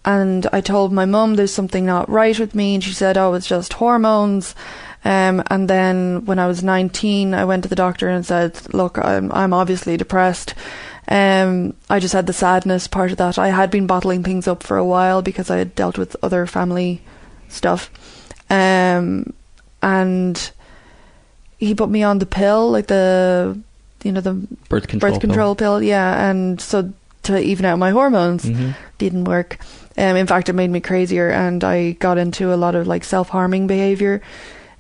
[0.04, 3.34] and I told my mum there's something not right with me, and she said, oh,
[3.34, 4.56] it's just hormones.
[5.04, 8.98] Um, and then when I was 19, I went to the doctor and said, look,
[8.98, 10.54] I'm, I'm obviously depressed.
[11.08, 13.38] Um, I just had the sadness part of that.
[13.38, 16.46] I had been bottling things up for a while because I had dealt with other
[16.46, 17.02] family
[17.50, 17.92] stuff.
[18.50, 19.34] Um,
[19.82, 20.52] and
[21.58, 23.60] he put me on the pill, like the,
[24.04, 24.34] you know, the
[24.70, 25.82] Birth control birth control pill.
[25.82, 28.76] Yeah, and so to even out my hormones Mhm.
[28.98, 29.58] didn't work.
[29.98, 33.04] Um, in fact, it made me crazier, and I got into a lot of like
[33.04, 34.22] self harming behavior.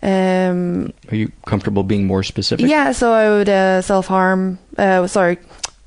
[0.04, 2.66] Um, Are you comfortable being more specific?
[2.68, 4.58] yeah, so I would uh, self harm.
[4.78, 5.38] Uh, sorry,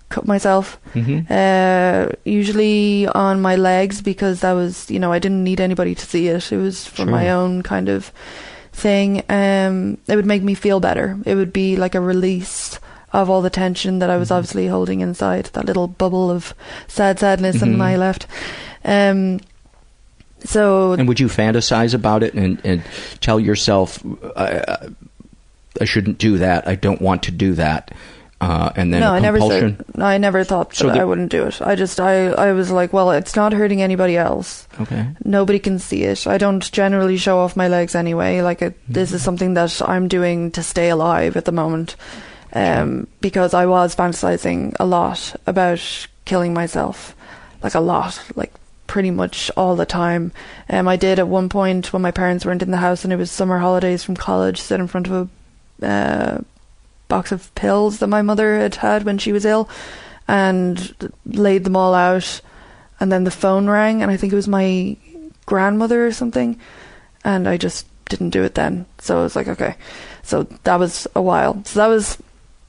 [0.08, 0.78] cut myself.
[0.94, 1.26] Mhm.
[1.28, 6.06] Uh, usually on my legs because that was, you know, I didn't need anybody to
[6.06, 6.52] see it.
[6.52, 7.06] It was for Sure.
[7.06, 8.12] my own kind of
[8.72, 9.22] thing.
[9.28, 11.18] Um, it would make me feel better.
[11.26, 12.78] It would be like a release
[13.14, 16.52] of all the tension that I was obviously holding inside, that little bubble of
[16.88, 17.80] sad sadness, and Mhm.
[17.82, 18.26] I left.
[18.84, 19.40] Um,
[20.44, 22.82] so And would you fantasize about it and, and
[23.20, 24.02] tell yourself,
[24.36, 24.88] I,
[25.80, 27.90] I- shouldn't do that, I don't want to do that,
[28.40, 29.76] uh, and then no, I never compulsion?
[29.94, 30.02] said.
[30.02, 31.62] I never thought that So I wouldn't do it.
[31.62, 34.68] I just, I, I was like, well, it's not hurting anybody else.
[34.80, 35.06] Okay.
[35.24, 36.26] Nobody can see it.
[36.26, 38.40] I don't generally show off my legs anyway.
[38.42, 39.16] Like, it, this Mm-hmm.
[39.16, 41.96] is something that I'm doing to stay alive at the moment,
[42.54, 47.14] um, because I was fantasizing a lot about killing myself,
[47.62, 48.52] like a lot, like
[48.86, 50.32] pretty much all the time.
[50.68, 53.16] Um, I did at one point when my parents weren't in the house and it
[53.16, 55.28] was summer holidays from college, sit in front of
[55.82, 56.40] a uh,
[57.08, 59.68] box of pills that my mother had had when she was ill
[60.28, 62.40] and laid them all out.
[63.00, 64.96] And then the phone rang, and I think it was my
[65.46, 66.58] grandmother or something.
[67.24, 68.86] And I just didn't do it then.
[68.98, 69.74] So I was like, okay.
[70.22, 71.62] So that was a while.
[71.64, 72.18] So that was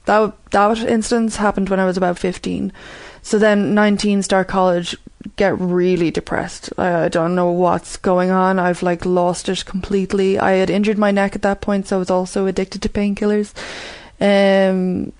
[0.06, 2.72] that that instance happened when I was about 15.
[3.22, 4.96] So then 19 start college,
[5.34, 6.70] get really depressed.
[6.78, 8.58] I, I don't know what's going on.
[8.58, 10.38] I've like lost it completely.
[10.38, 13.52] I had injured my neck at that point, so I was also addicted to painkillers.
[14.20, 15.12] Um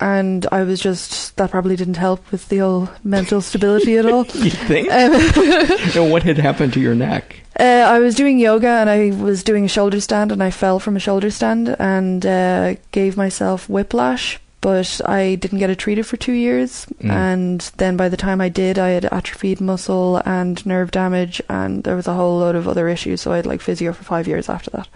[0.00, 4.26] and I was just that probably didn't help with the old mental stability at all.
[4.34, 4.90] you think?
[4.90, 7.43] Um, what had happened to your neck?
[7.58, 10.78] Uh, I was doing yoga and I was doing a shoulder stand and I fell
[10.80, 14.40] from a shoulder stand and uh, gave myself whiplash.
[14.60, 17.10] But I didn't get it treated for two years, Mm.
[17.10, 21.84] and then by the time I did, I had atrophied muscle and nerve damage, and
[21.84, 23.20] there was a whole load of other issues.
[23.20, 24.88] So I had like physio for five years after that,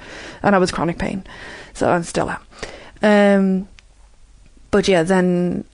[0.43, 1.23] and I was chronic pain,
[1.75, 2.41] so I'm still am.
[3.03, 3.69] Um,
[4.71, 5.65] but yeah, then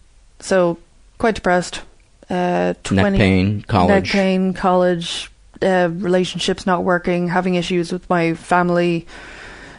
[0.41, 0.77] so
[1.19, 1.83] quite depressed.
[2.29, 3.89] Uh, 20, pain, college.
[3.89, 5.31] neck pain, college,
[5.65, 9.07] uh, relationships not working, having issues with my family,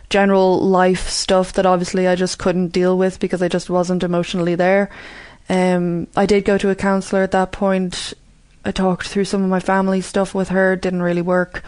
[0.10, 4.56] general life stuff that obviously I just couldn't deal with because I just wasn't emotionally
[4.56, 4.89] there.
[5.48, 8.13] Um, I did go to a counselor at that point.
[8.63, 10.76] I talked through some of my family stuff with her.
[10.76, 11.63] Didn't really work.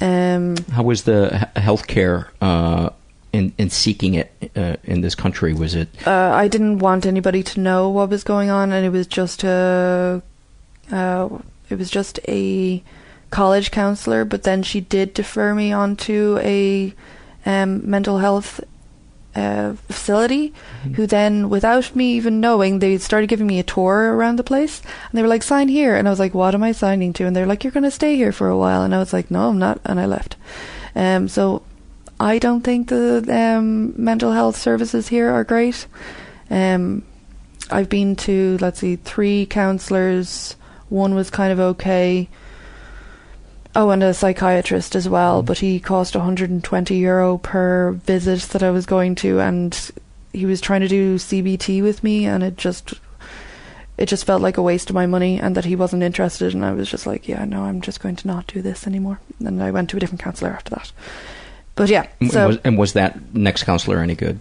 [0.00, 2.90] Um, How was the healthcare uh,
[3.32, 5.54] in in seeking it uh, in this country?
[5.54, 8.90] Was it uh, I didn't want anybody to know what was going on, and it
[8.90, 10.20] was just a,
[10.90, 11.28] uh,
[11.70, 12.82] it was just a
[13.34, 14.24] college counselor.
[14.24, 16.94] But then she did defer me onto a
[17.44, 18.60] um, mental health
[19.34, 20.54] uh, facility,
[20.94, 24.80] who then, without me even knowing, they started giving me a tour around the place,
[24.80, 27.26] and they were like, "Sign here," and I was like, "What am I signing to?"
[27.26, 29.30] And they're like, "You're going to stay here for a while," and I was like,
[29.30, 30.36] "No, I'm not," and I left.
[30.94, 31.62] Um, so
[32.20, 35.86] I don't think the um, mental health services here are great.
[36.48, 37.02] Um,
[37.70, 40.54] I've been to, let's see, three counselors.
[40.90, 42.28] One was kind of okay.
[43.76, 48.70] Oh, and a psychiatrist as well, but he cost 120 euro per visit that I
[48.70, 49.90] was going to, and
[50.32, 52.94] he was trying to do CBT with me, and it just,
[53.98, 56.64] it just felt like a waste of my money, and that he wasn't interested, and
[56.64, 59.18] I was just like, yeah, no, I'm just going to not do this anymore.
[59.44, 60.92] And I went to a different counselor after that.
[61.74, 64.38] But yeah, and so was, and was that next counselor any good?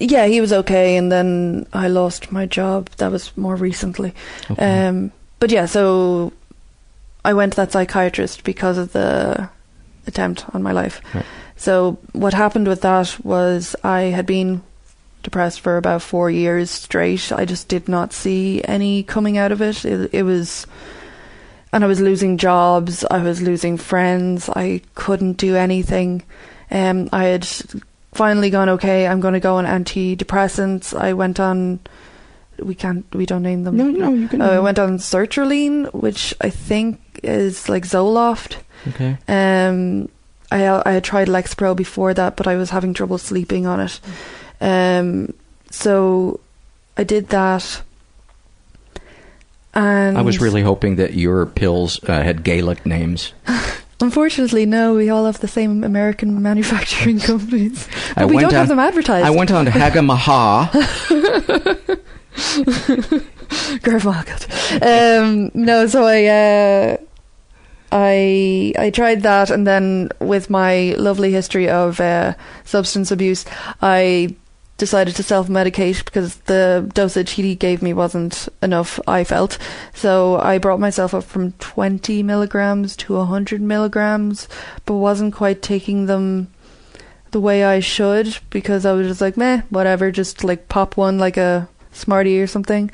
[0.00, 2.88] yeah, he was okay, and then I lost my job.
[2.96, 4.14] That was more recently.
[4.50, 4.86] Okay.
[4.86, 6.32] Um, but yeah, so
[7.24, 9.50] I went to that psychiatrist because of the
[10.06, 11.00] attempt on my life.
[11.14, 11.24] Right.
[11.56, 14.62] So what happened with that was I had been
[15.22, 17.30] depressed for about four years straight.
[17.32, 19.84] I just did not see any coming out of it.
[19.84, 20.66] It, it was,
[21.72, 23.04] and I was losing jobs.
[23.10, 24.48] I was losing friends.
[24.48, 26.22] I couldn't do anything.
[26.70, 27.46] Um, I had
[28.12, 29.06] finally gone okay.
[29.06, 30.98] I'm going to go on antidepressants.
[30.98, 31.80] I went on.
[32.62, 33.04] We can't.
[33.14, 33.76] We don't name them.
[33.76, 38.56] No, no, you can Uh, I went on sertraline, which I think is like Zoloft.
[38.88, 39.18] Okay.
[39.28, 40.08] Um,
[40.50, 44.00] I I had tried Lexapro before that, but I was having trouble sleeping on it.
[44.60, 45.32] Um,
[45.70, 46.40] so
[46.96, 47.82] I did that.
[49.72, 53.32] And I was really hoping that your pills uh, had Gaelic names.
[54.00, 54.94] Unfortunately, no.
[54.94, 59.26] We all have the same American manufacturing companies, but I we don't have them advertised.
[59.26, 60.70] I went on Hagamaha.
[63.82, 64.40] Garfunkel.
[64.82, 66.96] Um, no, so I, uh,
[67.92, 72.34] I, I tried that, and then with my lovely history of uh,
[72.64, 73.44] substance abuse,
[73.82, 74.34] I
[74.80, 78.98] decided to self-medicate because the dosage he gave me wasn't enough.
[79.06, 79.58] I felt
[79.92, 84.48] so I brought myself up from 20 milligrams to 100 milligrams,
[84.86, 86.48] but wasn't quite taking them
[87.30, 91.18] the way I should because I was just like, meh, whatever, just like pop one
[91.18, 91.68] like a
[92.00, 92.90] Smartie or something.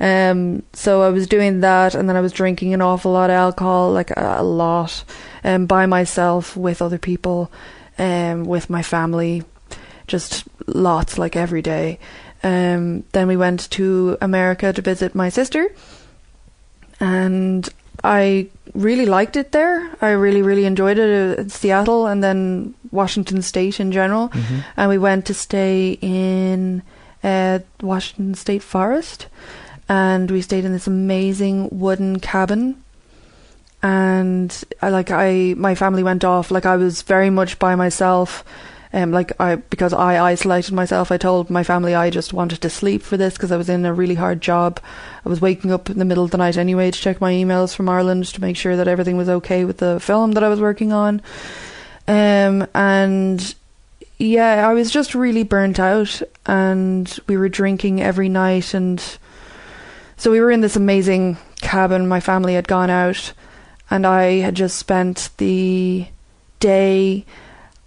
[0.00, 3.34] Um, so I was doing that, and then I was drinking an awful lot of
[3.34, 5.04] alcohol, like a, a lot,
[5.44, 7.50] um, by myself with other people,
[7.98, 9.42] um, with my family,
[10.06, 11.98] just lots, like every day.
[12.44, 15.66] Um, then we went to America to visit my sister,
[17.00, 17.68] and
[18.04, 19.90] I really liked it there.
[20.00, 21.38] I really, really enjoyed it.
[21.38, 24.28] Uh, Seattle and then Washington State in general.
[24.28, 24.64] Mhm.
[24.76, 26.82] And we went to stay in
[27.22, 29.26] uh, Washington State Forest,
[29.88, 32.82] and we stayed in this amazing wooden cabin.
[33.82, 38.44] And I like I my family went off like I was very much by myself.
[38.92, 42.70] Um, like I because I isolated myself, I told my family I just wanted to
[42.70, 44.80] sleep for this because I was in a really hard job.
[45.24, 47.74] I was waking up in the middle of the night anyway to check my emails
[47.74, 50.60] from Ireland to make sure that everything was okay with the film that I was
[50.60, 51.20] working on.
[52.08, 53.54] Um, and
[54.18, 59.02] yeah, I was just really burnt out, and we were drinking every night, and
[60.16, 62.08] so we were in this amazing cabin.
[62.08, 63.32] My family had gone out,
[63.90, 66.06] and I had just spent the
[66.60, 67.24] day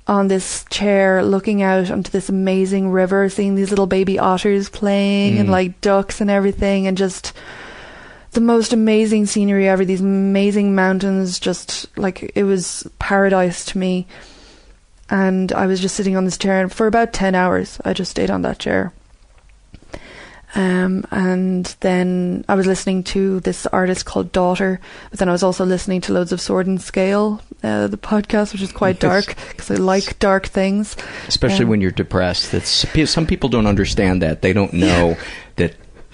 [0.07, 5.37] on this chair looking out onto this amazing river, seeing these little baby otters playing
[5.37, 5.51] and Mm.
[5.51, 7.33] like ducks and everything, and just
[8.31, 9.85] the most amazing scenery ever.
[9.85, 14.07] These amazing mountains, just like it was paradise to me.
[15.11, 18.09] And I was just sitting on this chair, and for about 10 hours, I just
[18.09, 18.93] stayed on that chair.
[20.53, 25.43] Um, and then I was listening to this artist called Daughter, but then I was
[25.43, 29.35] also listening to loads of Sword and Scale, uh, the podcast, which is quite dark
[29.49, 30.97] because I like dark things.
[31.27, 32.51] Especially Um, when you're depressed.
[32.51, 34.41] That's some people don't understand that.
[34.41, 35.15] They don't know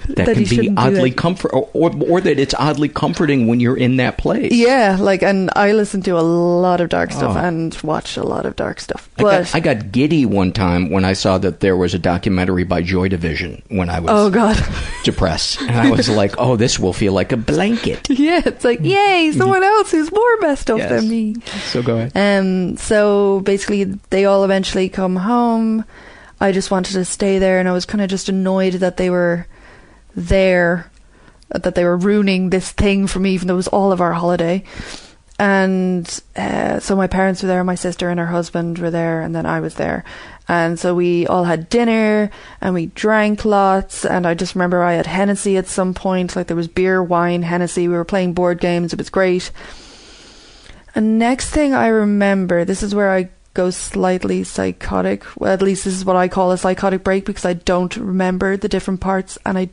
[0.07, 3.77] that that, can be oddly comfort or, or or that it's oddly comforting when you're
[3.77, 4.51] in that place.
[4.51, 7.39] Yeah, like, and I listen to a lot of dark stuff Oh.
[7.39, 9.09] and watch a lot of dark stuff.
[9.17, 12.63] I got, I got giddy one time when I saw that there was a documentary
[12.63, 14.57] by Joy Division when I was oh god,
[15.03, 18.79] depressed, and I was like, "Oh, this will feel like a blanket." yeah, it's like
[18.81, 20.89] yay, someone else who's more messed up Yes.
[20.89, 21.35] than me.
[21.71, 22.11] So go ahead.
[22.15, 25.83] Um, so basically, they all eventually come home.
[26.39, 29.09] I just wanted to stay there, and I was kind of just annoyed that they
[29.09, 29.47] were
[30.17, 30.91] there,
[31.49, 34.13] that they were ruining this thing for me, even though it was all of our
[34.13, 34.63] holiday.
[35.39, 39.35] And uh, so my parents were there, my sister and her husband were there, and
[39.35, 40.03] then I was there.
[40.47, 44.05] And so we all had dinner and we drank lots.
[44.05, 47.43] And I just remember I had Hennessy at some point, like there was beer, wine,
[47.43, 47.87] Hennessy.
[47.87, 48.93] We were playing board games.
[48.93, 49.51] It was great.
[50.95, 55.23] And next thing I remember, this is where I go slightly psychotic.
[55.37, 58.55] Well, at least this is what I call a psychotic break because I don't remember
[58.57, 59.69] the different parts, and I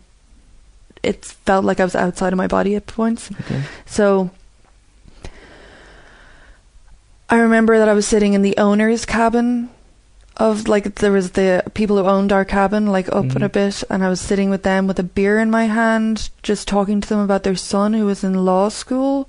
[1.04, 3.30] it felt like I was outside of my body at points.
[3.40, 3.62] Okay.
[3.86, 4.30] So
[7.28, 9.70] I remember that I was sitting in the owner's cabin
[10.36, 13.68] of like there was the people who owned our cabin like up in a mm-hmm.
[13.68, 17.00] bit and I was sitting with them with a beer in my hand just talking
[17.00, 19.28] to them about their son who was in law school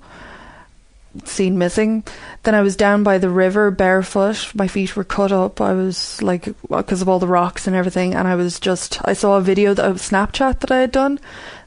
[1.24, 2.04] seen missing
[2.44, 6.22] then I was down by the river barefoot my feet were cut up I was
[6.24, 9.42] like because of all the rocks and everything and I was just I saw a
[9.42, 11.20] video that, of Snapchat that I had done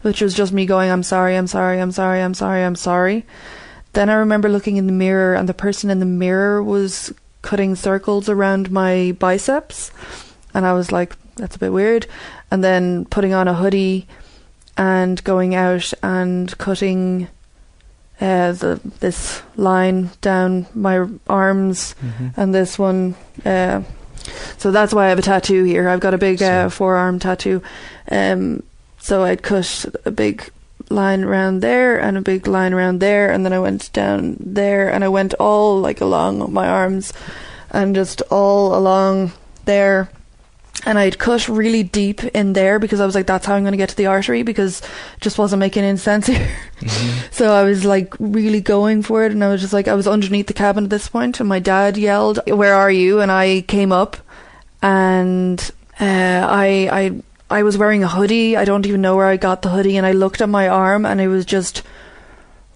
[0.02, 3.24] which was just me going I'm sorry I'm sorry I'm sorry I'm sorry I'm sorry
[3.94, 7.74] then I remember looking in the mirror, and the person in the mirror was cutting
[7.74, 9.90] circles around my biceps.
[10.52, 12.06] And I was like, that's a bit weird.
[12.50, 14.06] And then putting on a hoodie
[14.76, 17.28] and going out and cutting
[18.20, 22.34] uh, the, this line down my arms Mhm.
[22.36, 23.14] and this one.
[23.44, 23.82] Uh,
[24.58, 25.88] so that's why I have a tattoo here.
[25.88, 27.62] I've got a big uh, forearm tattoo.
[28.10, 28.62] Um,
[28.98, 30.50] so I'd cut a big
[30.90, 34.88] line around there and a big line around there, and then I went down there,
[34.92, 37.12] and I went all like along my arms,
[37.70, 39.32] and just all along
[39.64, 40.10] there.
[40.86, 43.72] And I'd cut really deep in there because I was like, that's how I'm going
[43.72, 46.56] to get to the artery because it just wasn't making any sense here.
[47.32, 50.08] So I was like really going for it, and I was just like, I was
[50.08, 53.62] underneath the cabin at this point, and my dad yelled, "Where are you?" And I
[53.62, 54.16] came up,
[54.82, 55.60] and
[56.00, 56.04] uh,
[56.48, 58.56] I I I was wearing a hoodie.
[58.56, 61.06] I don't even know where I got the hoodie, and I looked at my arm,
[61.06, 61.82] and it was just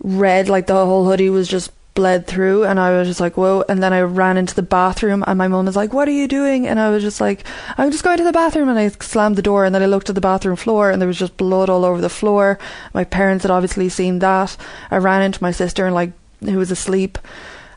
[0.03, 3.65] red, like the whole hoodie was just bled through, and I was just like, whoa.
[3.69, 6.27] And then I ran into the bathroom, and my mum was like, "What are you
[6.27, 7.45] doing?" And I was just like,
[7.77, 10.09] "I'm just going to the bathroom," and I slammed the door, and then I looked
[10.09, 12.59] at the bathroom floor, and there was just blood all over the floor.
[12.95, 14.57] My parents had obviously seen that.
[14.91, 17.19] I ran into my sister, and like, who was asleep.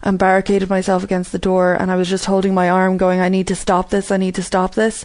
[0.02, 3.30] And barricaded myself against the door, and I was just holding my arm, going, "I
[3.30, 4.12] need to stop this!
[4.12, 5.04] I need to stop this!"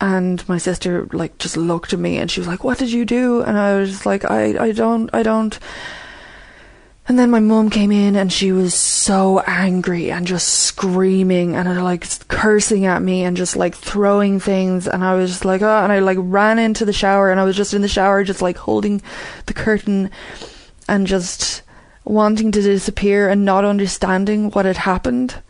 [0.00, 3.04] And my sister like just looked at me and she was like what did you
[3.04, 3.42] do?
[3.42, 5.58] And i was like i i don't i don't.
[7.06, 11.68] And then my mum came in and she was so angry and just screaming and
[11.68, 14.88] uh, like cursing at me and just like throwing things.
[14.88, 17.44] And I was just like oh and I like ran into the shower and I
[17.44, 19.02] was just in the shower just like holding
[19.46, 20.10] the curtain
[20.88, 21.62] and just
[22.04, 25.42] wanting to disappear and not understanding what had happened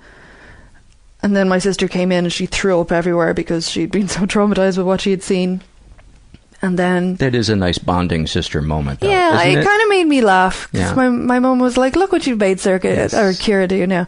[1.24, 4.20] And then my sister came in and she threw up everywhere because she'd been so
[4.26, 5.62] traumatized with what she had seen.
[6.62, 9.08] And then That is a nice bonding sister moment, though.
[9.08, 9.64] yeah, it, it?
[9.64, 10.94] kind of made me laugh because Yeah.
[10.94, 14.06] my my mom was like, "Look what you've made Circuit or Kira do now."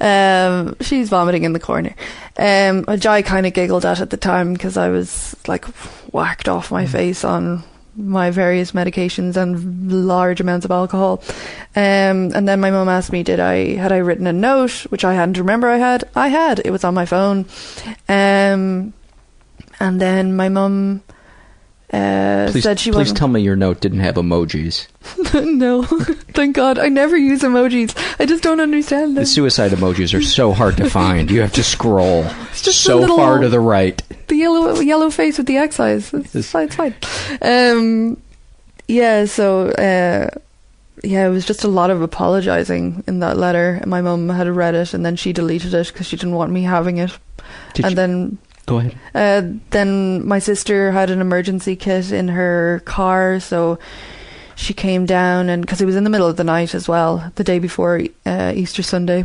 [0.00, 1.94] Um, she's vomiting in the corner.
[2.38, 5.64] Um, which I kind of giggled at at the time because I was like
[6.12, 6.72] whacked off Mm.
[6.72, 7.62] my face on
[7.96, 11.22] my various medications and large amounts of alcohol.
[11.76, 15.04] Um, and then my mum asked me, "Did I had I written a note?" Which
[15.04, 15.68] I hadn't remember.
[15.68, 16.08] I had.
[16.14, 16.60] I had.
[16.64, 17.46] It was on my phone.
[18.08, 18.92] Um,
[19.80, 21.02] and then my mum.
[21.92, 24.86] Uh, Please, said she please wasn't tell me your note didn't have emojis.
[25.58, 25.82] no,
[26.32, 26.78] thank God.
[26.78, 27.94] I never use emojis.
[28.18, 29.24] I just don't understand them.
[29.24, 31.30] The suicide emojis are so hard to find.
[31.30, 32.22] You have to scroll
[32.54, 34.00] just so little- far to the right.
[34.28, 36.14] The yellow yellow face with the X eyes.
[36.14, 36.94] It's, fine, it's fine.
[37.42, 38.16] Um,
[38.88, 39.26] yeah.
[39.26, 40.30] So uh,
[41.04, 43.78] yeah, it was just a lot of apologizing in that letter.
[43.82, 46.52] And my mum had read it, and then she deleted it because she didn't want
[46.52, 47.18] me having it.
[47.74, 48.96] Did and you- then Go ahead.
[49.14, 53.78] uh, then my sister had an emergency kit in her car, so
[54.54, 57.32] she came down and because it was in the middle of the night as well,
[57.34, 59.24] the day before uh, Easter Sunday,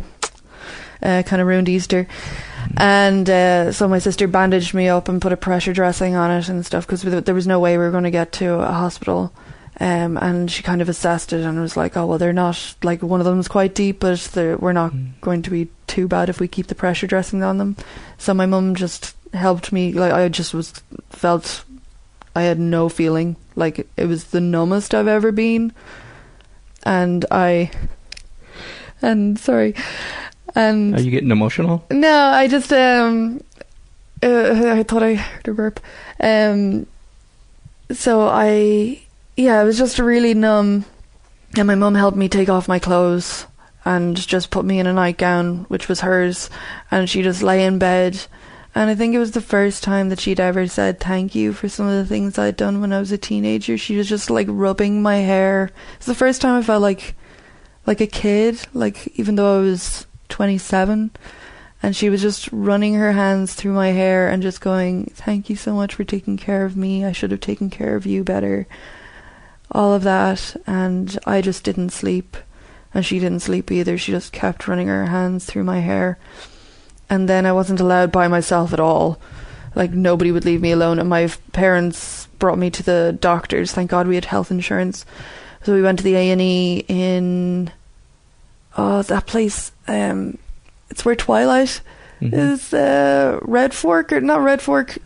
[1.02, 2.08] uh, kind of ruined Easter.
[2.76, 6.48] And uh, so my sister bandaged me up and put a pressure dressing on it
[6.48, 9.32] and stuff because there was no way we were going to get to a hospital.
[9.80, 13.00] Um, and she kind of assessed it and was like, "Oh well, they're not like
[13.00, 16.48] one of them's quite deep, but we're not going to be too bad if we
[16.48, 17.76] keep the pressure dressing on them."
[18.18, 19.92] So my mum just helped me.
[19.92, 21.64] Like I just was felt
[22.34, 23.36] I had no feeling.
[23.56, 25.72] Like it was the numbest I've ever been,
[26.84, 27.70] and I
[29.02, 29.74] and sorry,
[30.54, 31.84] and Are you getting emotional?
[31.90, 33.42] no, I just um,
[34.22, 35.80] uh, I thought I heard a burp.
[36.20, 36.86] Um,
[37.90, 39.00] so I,
[39.36, 40.84] yeah, it was just really numb,
[41.56, 43.46] and my mum helped me take off my clothes
[43.84, 46.50] and just put me in a nightgown, which was hers,
[46.90, 48.26] and she just lay in bed.
[48.78, 51.68] And I think it was the first time that she'd ever said thank you for
[51.68, 53.76] some of the things I'd done when I was a teenager.
[53.76, 55.72] She was just like rubbing my hair.
[55.96, 57.16] It's the first time I felt like
[57.88, 61.10] like a kid, like even though I was 27
[61.82, 65.56] and she was just running her hands through my hair and just going, "Thank you
[65.56, 67.04] so much for taking care of me.
[67.04, 68.68] I should have taken care of you better."
[69.72, 72.36] All of that and I just didn't sleep
[72.94, 73.98] and she didn't sleep either.
[73.98, 76.16] She just kept running her hands through my hair.
[77.10, 79.18] And then I wasn't allowed by myself at all.
[79.74, 83.72] Like nobody would leave me alone and my parents brought me to the doctors.
[83.72, 85.04] Thank God we had health insurance.
[85.64, 87.70] So we went to the A&E in
[88.76, 90.38] oh that place um
[90.90, 91.80] it's where Twilight
[92.20, 94.98] is uh Red Fork or not Red Fork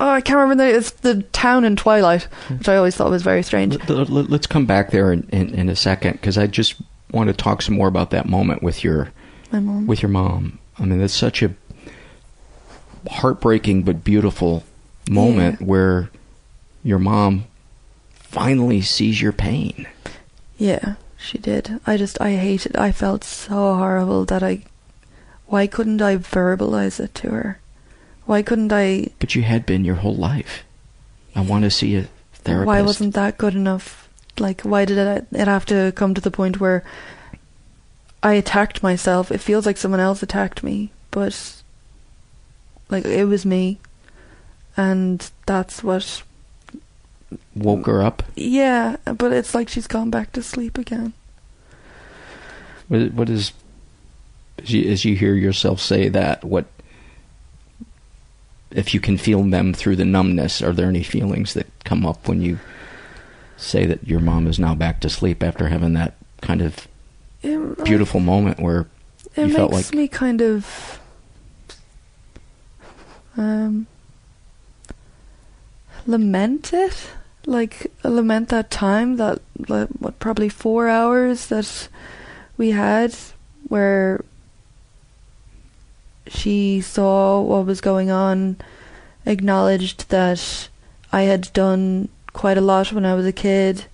[0.00, 3.22] oh I can't remember the it's the town in Twilight which I always thought was
[3.22, 6.46] very strange Let- let- Let's come back there in, in, in a second because I
[6.46, 6.74] just
[7.10, 9.10] want to talk some more about that moment with your
[9.52, 9.86] My mom.
[9.86, 10.58] with your mom.
[10.78, 11.54] I mean, that's such a
[13.08, 14.64] heartbreaking but beautiful
[15.08, 16.10] moment where
[16.84, 17.44] your mom
[18.12, 19.86] finally sees your pain.
[20.58, 24.62] yeah she did I just I hated I felt so horrible that I
[25.46, 27.60] why couldn't I verbalize it to her
[28.26, 30.62] why couldn't I But you had been your whole life.
[31.34, 32.66] I want to see a therapist.
[32.66, 34.06] Why wasn't that good enough?
[34.38, 36.84] Like, why did it, it have to come to the point where
[38.22, 39.30] I attacked myself?
[39.30, 41.62] It feels like someone else attacked me, but
[42.88, 43.78] like it was me,
[44.76, 46.22] and that's what.
[47.54, 48.22] woke her up?
[48.34, 51.12] Yeah, but it's like she's gone back to sleep again.
[52.88, 53.52] What, what is
[54.58, 56.44] as you, as you hear yourself say that?
[56.44, 56.66] What
[58.70, 60.60] if you can feel them through the numbness?
[60.60, 62.58] Are there any feelings that come up when you
[63.56, 66.86] say that your mom is now back to sleep after having that kind of
[67.42, 68.88] It, beautiful moment where
[69.36, 71.00] It you felt makes like me kind of
[73.36, 73.86] um
[76.06, 77.10] lament it,
[77.46, 81.88] like lament that time that like, what probably four hours that
[82.56, 83.14] we had
[83.68, 84.24] where
[86.26, 88.56] she saw what was going on,
[89.26, 90.68] acknowledged that
[91.12, 93.86] I had done quite a lot when I was a kid,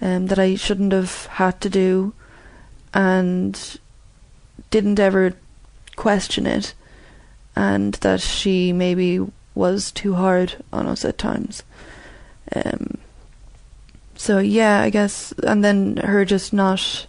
[0.00, 2.14] um, that I shouldn't have had to do,
[2.94, 3.78] and
[4.70, 5.34] didn't ever
[5.96, 6.74] question it,
[7.54, 9.20] and that she maybe
[9.54, 11.62] was too hard on us at times.
[12.54, 12.98] Um,
[14.16, 17.06] so yeah, I guess, and then her just not,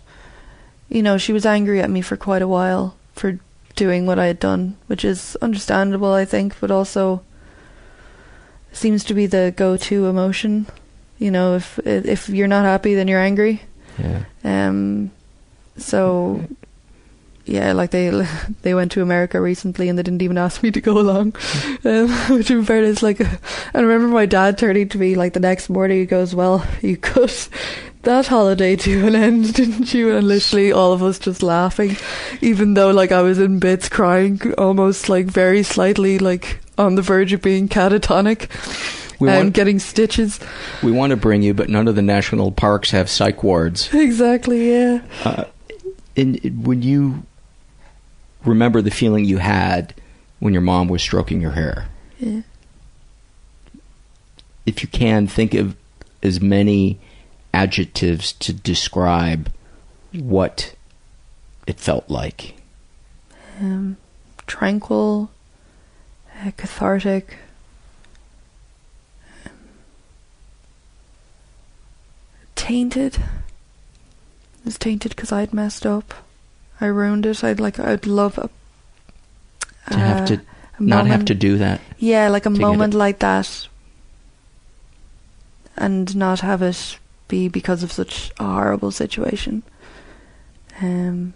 [0.89, 3.39] you know, she was angry at me for quite a while for
[3.75, 7.23] doing what I had done, which is understandable, I think, but also
[8.71, 10.67] seems to be the go-to emotion.
[11.19, 13.61] You know, if if you're not happy, then you're angry.
[13.97, 14.25] Yeah.
[14.43, 15.11] Um.
[15.77, 16.43] So
[17.45, 18.09] yeah, like they
[18.61, 21.35] they went to America recently and they didn't even ask me to go along.
[21.85, 25.69] Um, which in fairness, like, I remember my dad turning to me like the next
[25.69, 25.97] morning.
[25.99, 27.49] He goes, "Well, you cut
[28.03, 31.97] that holiday to an end, didn't you?" And literally all of us just laughing,
[32.39, 37.01] even though like I was in bits, crying, almost like very slightly like on the
[37.01, 38.47] verge of being catatonic.
[39.19, 40.39] We and want- getting stitches.
[40.81, 43.93] We want to bring you, but none of the national parks have psych wards.
[43.93, 45.01] Exactly, yeah.
[45.25, 45.43] Uh,
[46.15, 47.23] and when you
[48.45, 49.93] remember the feeling you had
[50.39, 51.87] when your mom was stroking your hair,
[52.19, 52.41] Yeah.
[54.65, 55.75] if you can, think of
[56.21, 56.99] as many
[57.53, 59.51] adjectives to describe
[60.13, 60.75] what
[61.67, 62.55] it felt like.
[63.59, 63.97] Um,
[64.47, 65.31] tranquil,
[66.43, 67.37] uh, cathartic.
[69.45, 69.51] um,
[72.55, 73.17] Tainted.
[74.63, 76.13] It was tainted because I'd messed up.
[76.79, 77.43] I ruined it.
[77.43, 77.79] I'd like.
[77.79, 78.49] I'd love a.
[79.91, 80.41] To have uh, to
[80.79, 81.81] a not have to do that.
[81.97, 83.67] Yeah, like a moment like that,
[85.75, 86.97] and not have it
[87.27, 89.63] be because of such a horrible situation.
[90.81, 91.33] Um,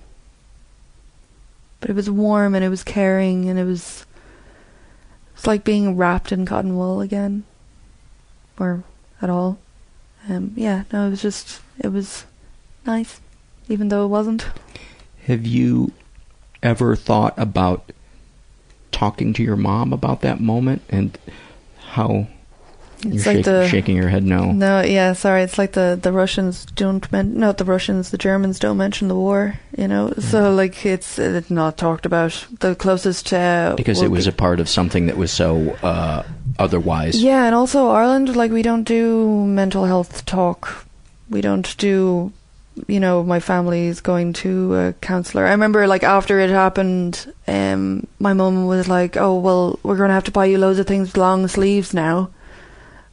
[1.81, 4.05] but it was warm and it was caring and it was
[5.35, 7.43] it's like being wrapped in cotton wool again,
[8.59, 8.83] or
[9.21, 9.59] at all.
[10.29, 12.25] Um, yeah, no, it was just it was
[12.87, 13.19] nice,
[13.69, 14.45] even though it wasn't.
[15.25, 15.91] Have you
[16.63, 17.91] ever thought about
[18.91, 21.17] talking to your mom about that moment and
[21.89, 22.27] how
[23.03, 24.51] you're It's like shak- the- shaking your head no?
[24.51, 25.43] No, yeah, sorry.
[25.43, 29.15] It's like the the Russians don't men- not the Russians, the Germans don't mention the
[29.15, 29.59] war.
[29.77, 30.21] You know, Mm.
[30.23, 32.47] so like it's it's not talked about.
[32.59, 36.23] The closest uh, Because it was be- a part of something that was so uh,
[36.57, 37.21] otherwise.
[37.21, 40.85] yeah, and also Ireland, like we don't do mental health talk.
[41.29, 42.31] We don't do,
[42.87, 45.45] you know, my family is going to a counselor.
[45.45, 50.09] I remember like after it happened, um, my mum was like, "Oh well, we're going
[50.09, 52.29] to have to buy you loads of things with long sleeves now."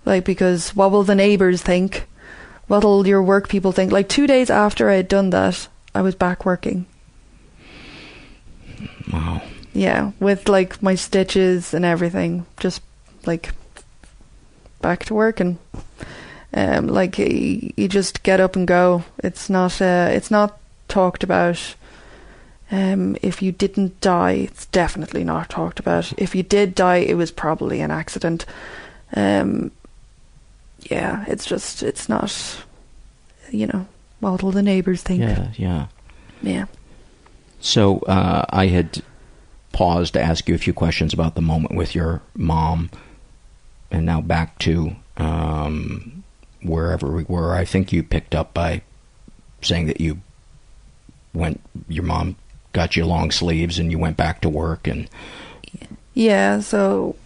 [0.05, 2.07] Like, because what will the neighbours think?
[2.67, 3.91] What'll your work people think?
[3.93, 6.87] Like, two days after I had done that, I was back working.
[9.13, 9.43] Wow.
[9.73, 12.47] Yeah, with like my stitches and everything.
[12.59, 12.83] Just
[13.27, 13.53] like
[14.81, 15.59] back to work and
[16.55, 19.05] um, like y- you just get up and go.
[19.19, 21.75] It's not uh, it's not talked about.
[22.71, 26.13] Um, if you didn't die, it's definitely not talked about.
[26.19, 28.47] If you did die, it was probably an accident.
[29.15, 29.71] Um,
[30.91, 32.65] yeah, it's just it's not.
[33.51, 33.87] You know,
[34.21, 35.21] what will the neighbours think?
[35.21, 35.87] Yeah, yeah.
[36.43, 36.65] Yeah.
[37.61, 39.03] So uh, I had
[39.73, 42.91] paused to ask you a few questions about the moment with your mom,
[43.91, 46.24] and now back to um,
[46.65, 47.55] wherever we were.
[47.55, 48.83] I think you picked up by
[49.63, 50.21] saying that you
[51.33, 51.61] went.
[51.89, 52.37] Your mom
[52.73, 54.87] got you long sleeves, and you went back to work.
[54.87, 55.09] And
[56.15, 57.17] Yeah, so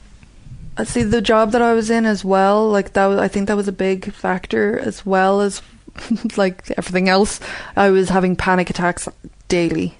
[0.76, 3.56] I see the job that I was in as well, like that I think that
[3.56, 5.60] was a big factor as well as
[6.36, 7.40] like everything else.
[7.76, 9.08] I was having panic attacks
[9.48, 9.98] daily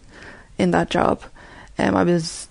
[0.57, 1.23] in that job.
[1.79, 2.47] Um I was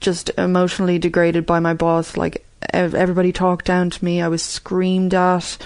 [0.00, 4.20] just emotionally degraded by my boss like everybody talked down to me.
[4.20, 5.56] I was screamed at.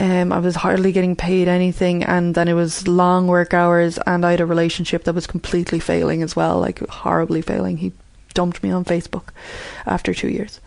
[0.00, 4.24] Um, I was hardly getting paid anything, and then it was long work hours, and
[4.24, 7.76] I had a relationship that was completely failing as well, like horribly failing.
[7.76, 7.92] He
[8.32, 9.28] dumped me on Facebook
[9.86, 10.60] after two years.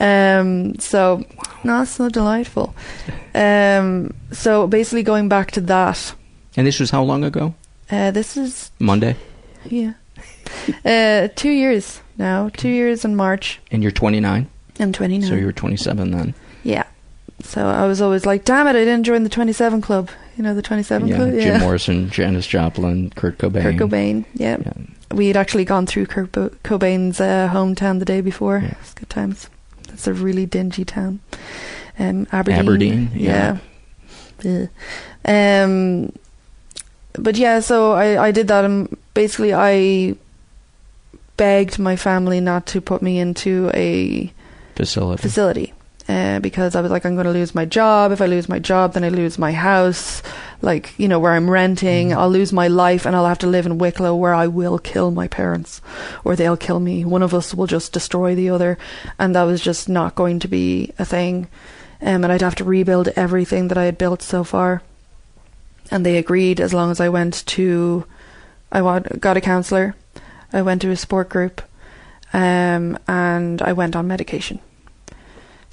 [0.00, 1.24] Um, so
[1.62, 2.74] not so delightful.
[3.34, 6.14] Um, so basically, going back to that,
[6.56, 7.54] and this was how long ago?
[7.90, 9.14] uh, this is Monday.
[9.64, 9.92] yeah,
[10.84, 12.48] uh, two years now.
[12.48, 13.60] Two years in March.
[13.70, 14.48] And you're 29.
[14.80, 15.28] I'm 29.
[15.28, 16.34] So you were 27 then.
[16.64, 16.84] Yeah.
[17.42, 20.10] So I was always like, damn it, I didn't join the 27 club.
[20.36, 21.30] You know, the 27 yeah, club?
[21.32, 23.62] Jim Morrison, Janis Joplin, Kurt Cobain.
[23.62, 24.58] Kurt Cobain, yeah.
[25.12, 28.58] We had actually gone through Kurt Bo- Cobain's uh, hometown the day before.
[28.58, 29.48] It's good times.
[29.90, 31.20] It's a really dingy town.
[31.98, 32.60] Um, Aberdeen.
[32.60, 33.58] Aberdeen, yeah.
[34.42, 34.66] Yeah.
[35.24, 36.12] Um,
[37.14, 40.16] but yeah, so I, I did that and basically I
[41.36, 44.32] begged my family not to put me into a
[44.74, 45.22] Facility.
[45.22, 45.72] facility
[46.08, 48.12] uh, because I was like, I'm going to lose my job.
[48.12, 50.22] If I lose my job, then I lose my house,
[50.62, 52.14] like, you know, where I'm renting.
[52.14, 55.10] I'll lose my life and I'll have to live in Wicklow where I will kill
[55.10, 55.80] my parents
[56.22, 57.04] or they'll kill me.
[57.04, 58.78] One of us will just destroy the other.
[59.18, 61.48] And that was just not going to be a thing.
[62.00, 64.82] Um, and I'd have to rebuild everything that I had built so far.
[65.90, 68.06] And they agreed as long as I went to,
[68.70, 69.94] I want, got a counsellor,
[70.52, 71.62] I went to a sport group,
[72.32, 74.60] um, and I went on medication.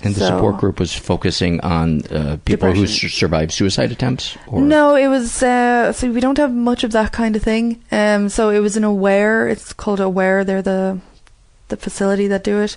[0.04, 3.08] And the So- support group was focusing on uh, people who Depression.
[3.10, 4.38] s- survived suicide attempts?
[4.48, 4.62] Or?
[4.62, 5.42] No, it was.
[5.42, 7.82] Uh, so we don't have much of that kind of thing.
[7.92, 9.48] Um, so it was an Aware.
[9.48, 10.44] It's called Aware.
[10.44, 11.00] They're the
[11.70, 12.76] the facility that do it.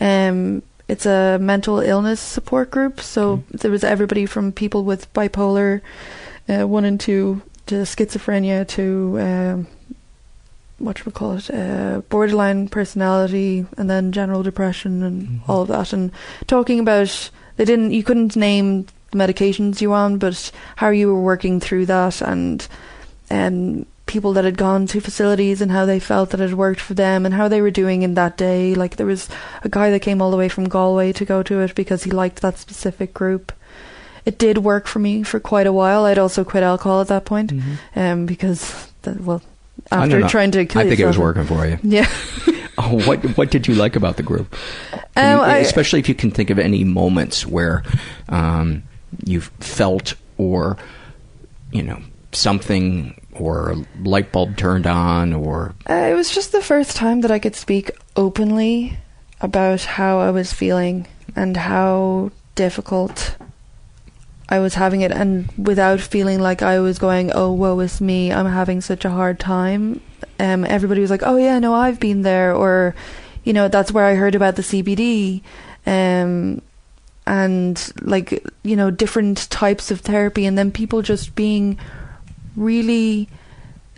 [0.00, 3.00] Um, it's a mental illness support group.
[3.00, 5.80] So there was everybody from people with bipolar
[6.48, 9.66] uh, one and two to schizophrenia to um,
[10.78, 15.92] what we call it, uh, borderline personality, and then general depression and all of that.
[15.92, 16.12] And
[16.46, 21.08] talking about they didn't, you couldn't name the medications you were on, but how you
[21.08, 22.66] were working through that and
[23.30, 26.94] and people that had gone to facilities and how they felt that it worked for
[26.94, 28.74] them and how they were doing in that day.
[28.74, 29.28] Like there was
[29.62, 32.10] a guy that came all the way from Galway to go to it because he
[32.10, 33.52] liked that specific group.
[34.24, 36.04] It did work for me for quite a while.
[36.04, 37.52] I'd also quit alcohol at that point,
[37.94, 39.42] um, because the, well,
[39.90, 41.78] after trying to kill I think it was working for you.
[41.82, 42.08] Yeah.
[42.80, 44.54] Oh, what what did you like about the group?
[45.16, 47.82] Um, I- Especially if you can think of any moments where
[48.28, 48.84] um,
[49.24, 50.76] you felt or
[51.72, 52.00] you know
[52.30, 53.76] something or a
[54.08, 57.56] light bulb turned on or Uh, it was just the first time that I could
[57.56, 58.96] speak openly
[59.40, 63.34] about how I was feeling and how difficult
[64.48, 68.32] I was having it, and without feeling like I was going, "Oh, woe is me!
[68.32, 70.00] I'm having such a hard time."
[70.40, 72.94] Um, everybody was like, "Oh yeah, no, I've been there," or,
[73.44, 75.42] you know, that's where I heard about the CBD,
[75.86, 76.62] um,
[77.26, 81.78] and like you know different types of therapy, and then people just being
[82.56, 83.28] really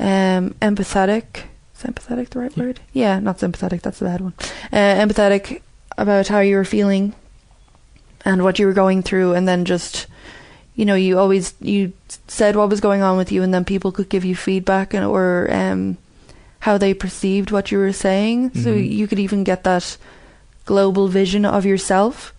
[0.00, 1.44] um, empathetic.
[1.76, 2.80] Is empathetic the right word?
[2.92, 3.82] Yeah, not sympathetic.
[3.82, 4.34] That's the bad one.
[4.72, 5.62] Uh, empathetic
[5.96, 7.14] about how you were feeling
[8.24, 10.08] and what you were going through, and then just
[10.80, 11.92] you know you always you
[12.26, 15.04] said what was going on with you, and then people could give you feedback and
[15.04, 15.98] or um,
[16.60, 18.52] how they perceived what you were saying.
[18.64, 18.90] So Mhm.
[18.98, 19.98] you could even get that
[20.64, 22.32] global vision of yourself.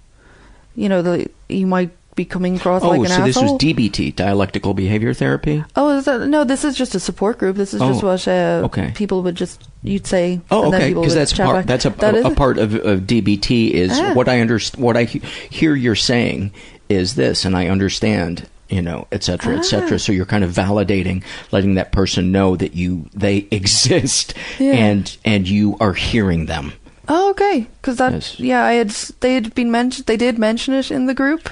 [0.75, 4.15] You know, the you might be coming across oh, like an so this was DBT,
[4.15, 5.63] dialectical behavior therapy.
[5.75, 7.55] Oh, is that, no, this is just a support group.
[7.55, 8.91] This is just Oh, what uh, okay.
[8.95, 10.41] people would just you'd say.
[10.51, 10.93] Oh, okay.
[10.93, 11.55] Because that's part.
[11.55, 11.65] back.
[11.67, 13.71] That's a, That a, a part of, of DBT.
[13.71, 14.13] Is Ah.
[14.13, 16.51] what I underst- What I he- hear you're saying
[16.95, 18.47] is this, and I understand.
[18.69, 19.63] You know, et cetera, et Ah.
[19.63, 19.99] cetera.
[19.99, 24.71] So you're kind of validating, letting that person know that you they exist, Yeah.
[24.75, 26.71] and and you are hearing them.
[27.09, 27.67] Oh, okay.
[27.81, 28.39] Because that, Yes.
[28.39, 30.05] yeah, I had they had been mentioned.
[30.07, 31.49] They did mention it in the group,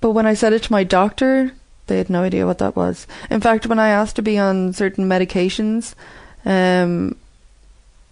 [0.00, 1.52] but when I said it to my doctor,
[1.86, 3.06] they had no idea what that was.
[3.30, 5.94] In fact, when I asked to be on certain medications,
[6.44, 7.14] um,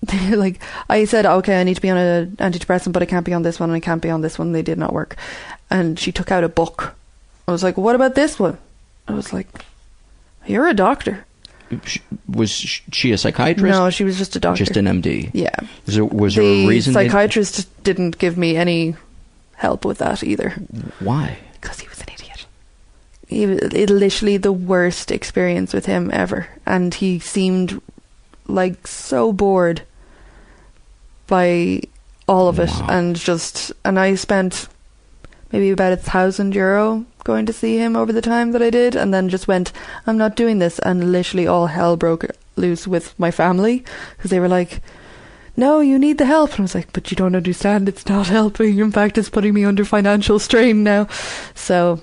[0.05, 3.27] they like I said, okay, I need to be on a antidepressant, but I can't
[3.27, 4.53] be on this one, and I can't be on this one.
[4.53, 5.17] They did not work,
[5.71, 6.95] and she took out a book.
[7.47, 8.59] I was like, what about this one?
[9.07, 9.49] I was like,
[10.47, 11.25] you're a doctor.
[12.29, 13.79] Was she a psychiatrist?
[13.79, 14.65] No, she was just a doctor.
[14.65, 15.31] Just an MD.
[15.35, 15.51] Yeah.
[15.87, 16.95] Was there, was there a reason?
[16.95, 18.97] they- psychiatrist didn't give me any
[19.57, 20.51] help with that either.
[21.01, 21.39] Why?
[21.61, 22.47] Because he was an idiot.
[23.27, 27.83] He was it literally the worst experience with him ever, and he seemed
[28.47, 29.83] like so bored
[31.27, 31.83] by
[32.27, 34.69] all of it, and just and I spent
[35.53, 38.95] maybe about a thousand euro going to see him over the time that I did,
[38.97, 39.73] and then just went,
[40.07, 42.25] I'm not doing this, and literally all hell broke
[42.57, 43.85] loose with my family
[44.17, 44.81] because they were like,
[45.57, 48.27] No, you need the help, and I was like, But you don't understand, it's not
[48.39, 48.79] helping.
[48.79, 51.07] In fact, it's putting me under financial strain now.
[51.55, 52.01] So,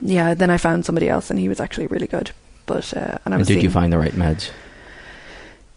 [0.00, 2.30] yeah, then I found somebody else, and he was actually really good.
[2.66, 4.50] But uh, and I And was did you find the right meds?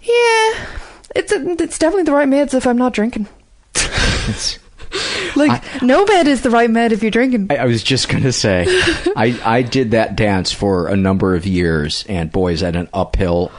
[0.02, 0.68] Yeah,
[1.16, 3.28] it's a, it's definitely the right meds if I'm not drinking.
[3.76, 4.60] It's-
[5.36, 7.48] Like no med is the right med if you're drinking.
[7.50, 8.66] I, I was just gonna say,
[9.16, 12.88] I I did that dance for a number of years, and boy, is that an
[12.94, 13.52] uphill,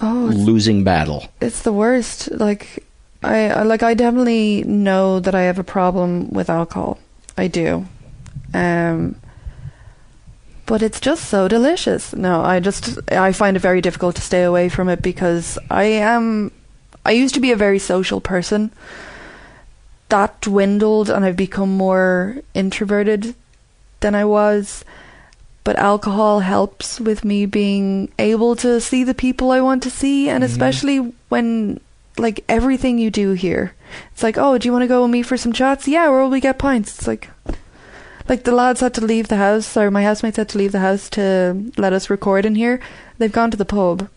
[0.00, 1.28] Oh, losing battle.
[1.40, 2.28] it's the worst.
[2.32, 2.84] Like
[3.22, 6.98] I, I like I definitely know that I have a problem with alcohol.
[7.38, 7.86] I do.
[8.52, 9.14] Um
[10.66, 12.12] but it's just so delicious.
[12.14, 15.84] No, I just I find it very difficult to stay away from it because I
[15.84, 16.50] am
[17.06, 18.72] I used to be a very social person.
[20.12, 23.34] That dwindled and I've become more introverted
[24.00, 24.84] than I was.
[25.64, 30.28] But alcohol helps with me being able to see the people I want to see,
[30.28, 30.52] and mm-hmm.
[30.52, 30.98] especially
[31.30, 31.80] when,
[32.18, 33.72] like, everything you do here.
[34.12, 35.88] It's like, oh, do you want to go with me for some chats?
[35.88, 36.98] Yeah, where will we get pints?
[36.98, 37.30] It's like,
[38.28, 40.80] like the lads had to leave the house, or my housemates had to leave the
[40.80, 42.80] house to let us record in here.
[43.16, 44.10] They've gone to the pub.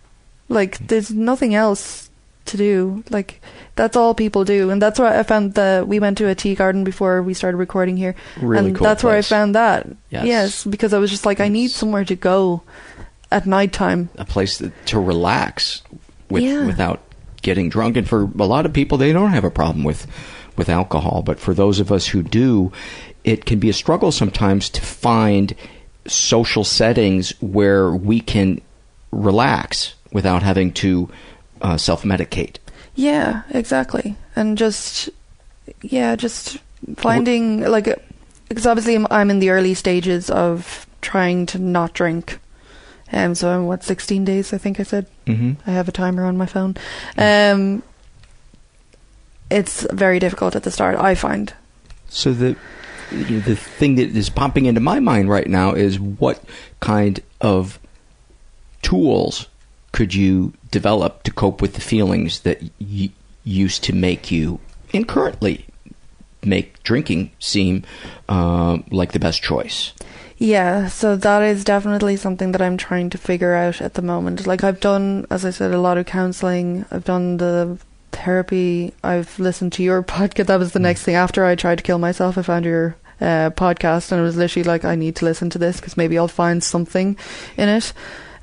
[0.49, 0.87] Like, mm.
[0.89, 2.04] there's nothing else
[2.45, 3.03] to do.
[3.09, 3.41] Like,
[3.75, 6.55] that's all people do, and that's why I found that we went to a tea
[6.55, 9.29] garden before we started recording here, Really and cool that's where I place.
[9.29, 9.87] found that.
[10.09, 10.63] Yes.
[10.63, 12.61] because I was just like, I need somewhere to go
[13.31, 14.09] at night time.
[14.17, 15.81] A place that, to relax
[16.29, 16.65] with Yeah.
[16.65, 17.01] without
[17.41, 17.97] getting drunk.
[17.97, 20.07] And for a lot of people, they don't have a problem with
[20.57, 22.71] with alcohol, but for those of us who do,
[23.25, 25.53] it can be a struggle sometimes to find
[26.07, 28.61] social settings where we can
[29.11, 31.09] relax without having to
[31.61, 32.57] uh, self medicate.
[32.95, 34.15] Yeah, exactly.
[34.35, 35.09] And just,
[35.81, 36.57] yeah, just
[36.97, 37.85] finding, like,
[38.49, 42.39] because obviously I'm, I'm in the early stages of trying to not drink.
[43.11, 45.07] Um, so I'm, what, 16 days, I think I said?
[45.27, 45.57] Mhm.
[45.67, 46.75] I have a timer on my phone.
[47.17, 47.83] Um,
[49.49, 51.53] it's very difficult at the start, I find.
[52.09, 52.55] So the
[53.11, 56.43] the thing that is popping into my mind right now is what
[56.79, 57.79] kind of
[58.81, 59.47] tools
[59.91, 64.59] could you develop to cope with the feelings that y- used to make you
[64.93, 65.65] and currently
[66.43, 67.83] make drinking seem
[68.27, 69.93] uh, like the best choice?
[70.37, 74.45] Yeah, so that is definitely something that I'm trying to figure out at the moment.
[74.45, 76.85] Like I've done, as I said, a lot of counseling.
[76.91, 77.77] I've done the
[78.11, 78.93] therapy.
[79.01, 80.47] I've listened to your podcast.
[80.47, 82.37] That was the next thing after I tried to kill myself.
[82.37, 85.57] I found your uh, podcast, and it was literally like, I need to listen to
[85.57, 87.17] this because maybe I'll find something
[87.55, 87.93] in it.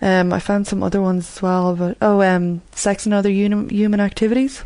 [0.02, 3.72] Um, I found some other ones as well, but oh, um, sex and other uni-
[3.74, 4.64] human activities.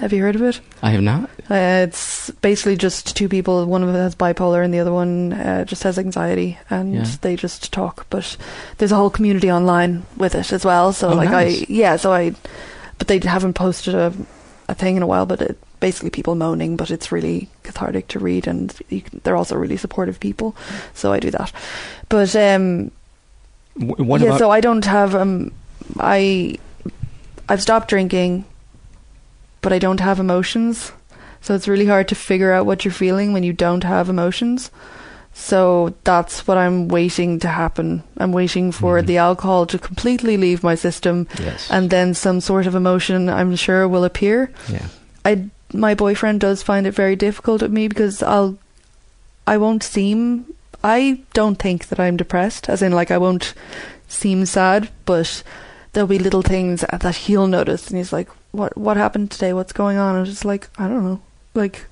[0.00, 0.60] Have you heard of it?
[0.82, 1.30] I have not.
[1.50, 3.64] Uh, it's basically just two people.
[3.64, 7.06] One of them has bipolar, and the other one uh, just has anxiety, and Yeah.
[7.22, 8.06] they just talk.
[8.10, 8.36] But
[8.76, 10.92] there's a whole community online with it as well.
[10.92, 11.62] So Oh, like nice.
[11.62, 11.96] I, yeah.
[11.96, 12.34] So I,
[12.98, 14.12] but they haven't posted a,
[14.68, 15.24] a thing in a while.
[15.24, 19.36] But it basically people moaning, but it's really cathartic to read, and you can, they're
[19.36, 20.54] also really supportive people.
[20.92, 21.50] So I do that.
[22.10, 22.90] But um,
[23.74, 25.52] What yeah, about so I don't have um
[25.98, 26.56] I
[27.48, 28.44] I've stopped drinking
[29.60, 30.92] but I don't have emotions.
[31.40, 34.70] So it's really hard to figure out what you're feeling when you don't have emotions.
[35.34, 38.02] So that's what I'm waiting to happen.
[38.18, 41.70] I'm waiting for the alcohol to completely leave my system Yes.
[41.70, 44.50] and then some sort of emotion I'm sure will appear.
[44.68, 44.86] Yeah.
[45.24, 48.58] I my boyfriend does find it very difficult with me because I'll
[49.46, 50.44] I won't seem
[50.82, 53.54] I don't think that I'm depressed as in like I won't
[54.08, 55.42] seem sad but
[55.92, 59.52] there'll be little things that he'll notice and he's like what what happened today?
[59.52, 60.16] What's going on?
[60.16, 61.20] I'm just like I don't know.
[61.54, 61.86] Like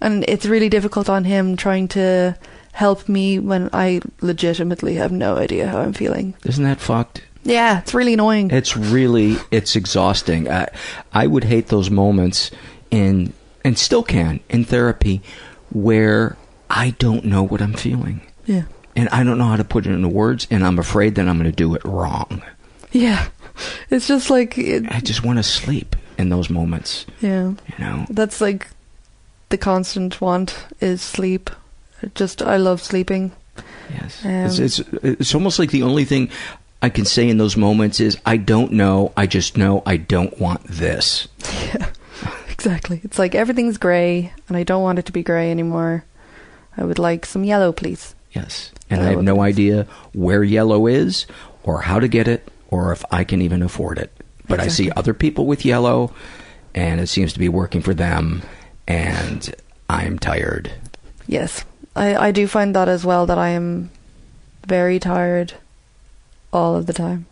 [0.00, 2.36] and it's really difficult on him trying to
[2.72, 6.34] help me when I legitimately have no idea how I'm feeling.
[6.44, 7.22] Isn't that fucked?
[7.44, 8.50] yeah it's really annoying.
[8.50, 10.50] It's really it's exhausting.
[10.50, 10.68] I
[11.12, 12.50] I would hate those moments
[12.90, 13.32] in
[13.64, 15.22] and still can in therapy
[15.70, 16.36] where
[16.74, 18.22] I don't know what I'm feeling.
[18.46, 18.64] yeah
[18.96, 21.38] And I don't know how to put it into words and I'm afraid that I'm
[21.38, 22.42] going to do it wrong.
[22.92, 23.28] yeah
[23.90, 28.06] it's just like it, I just want to sleep in those moments, yeah you know.
[28.08, 28.66] That's like
[29.50, 31.50] the constant want is sleep.
[32.14, 33.32] Just I love sleeping.
[33.90, 34.24] Yes.
[34.24, 36.30] Um, it's, it's it's almost like the only thing
[36.80, 40.38] I can say in those moments is I don't know, I just know I don't
[40.40, 41.28] want this.
[41.74, 41.90] Yeah.
[42.50, 43.00] Exactly.
[43.04, 46.04] It's like everything's grey and I don't want it to be grey anymore.
[46.76, 48.14] I would like some yellow, please.
[48.32, 48.72] Yes.
[48.88, 51.26] And I have no idea where yellow is
[51.62, 54.12] or how to get it or if I can even afford it.
[54.48, 56.12] But I see other people with yellow
[56.74, 58.42] and it seems to be working for them
[58.88, 59.54] and
[59.88, 60.72] I'm tired.
[61.26, 61.64] Yes.
[61.94, 63.90] I I do find that as well that I am
[64.66, 65.54] very tired
[66.52, 67.26] all of the time.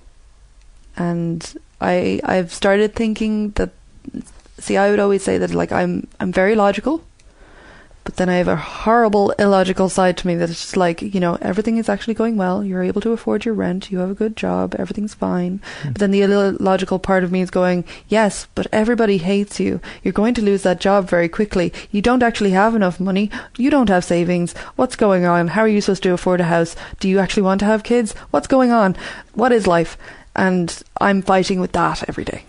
[0.96, 1.40] And
[1.80, 3.70] I I've started thinking that
[4.58, 7.02] see I would always say that like I'm I'm very logical
[8.10, 11.20] but then I have a horrible illogical side to me that it's just like, you
[11.20, 12.64] know, everything is actually going well.
[12.64, 13.92] You're able to afford your rent.
[13.92, 14.74] You have a good job.
[14.76, 15.60] Everything's fine.
[15.82, 15.92] Hmm.
[15.92, 19.80] But then the illogical part of me is going, yes, but everybody hates you.
[20.02, 21.72] You're going to lose that job very quickly.
[21.92, 23.30] You don't actually have enough money.
[23.56, 24.54] You don't have savings.
[24.74, 25.46] What's going on?
[25.46, 26.74] How are you supposed to afford a house?
[26.98, 28.12] Do you actually want to have kids?
[28.32, 28.96] What's going on?
[29.34, 29.96] What is life?
[30.34, 32.42] And I'm fighting with that every day.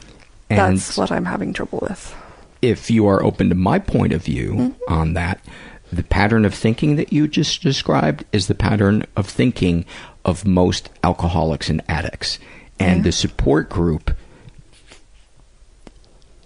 [0.50, 2.16] And- That's what I'm having trouble with.
[2.62, 4.94] If you are open to my point of view Mm-hmm.
[4.94, 5.44] on that,
[5.92, 9.86] the pattern of thinking that you just described is the pattern of thinking
[10.24, 12.40] of most alcoholics and addicts.
[12.80, 13.04] And Yeah.
[13.04, 14.12] the support group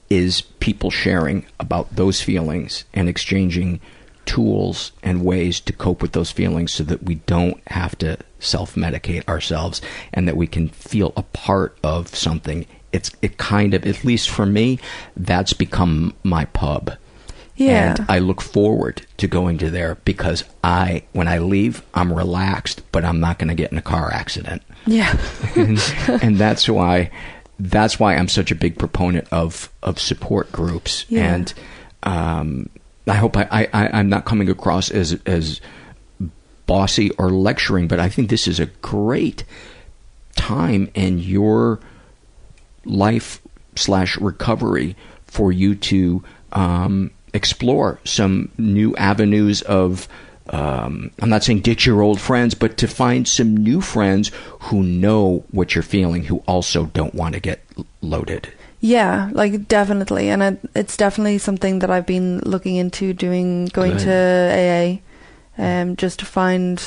[0.10, 3.80] is people sharing about those feelings and exchanging
[4.26, 8.76] tools and ways to cope with those feelings so that we don't have to self
[8.76, 9.82] medicate ourselves
[10.14, 12.66] and that we can feel a part of something.
[12.96, 14.80] It's it kind of at least for me,
[15.18, 16.92] that's become my pub.
[17.58, 17.96] Yeah.
[17.98, 22.82] And I look forward to going to there because I when I leave, I'm relaxed,
[22.92, 25.16] but I'm not going to get in a car accident Yeah.
[25.56, 25.80] and,
[26.24, 27.12] and that's why
[27.60, 31.06] that's why I'm such a big proponent of of support groups.
[31.08, 31.34] Yeah.
[31.36, 31.54] And
[32.04, 32.70] um,
[33.08, 35.62] I hope I, I, I'm not coming across as as
[36.66, 39.44] bossy or lecturing, but I think this is a great
[40.36, 41.80] time in your
[42.86, 43.42] life
[43.76, 46.24] slash recovery for you to
[46.54, 50.08] um, explore some new avenues of
[50.50, 54.32] um, I'm not saying ditch your old friends, but to find some new friends
[54.62, 57.66] who know what you're feeling, who also don't want to get
[58.02, 58.54] loaded.
[58.80, 63.98] Yeah, like definitely, and it, it's definitely something that I've been looking into doing, going
[63.98, 64.02] Good.
[64.02, 65.02] to
[65.58, 66.84] AA, um, just to find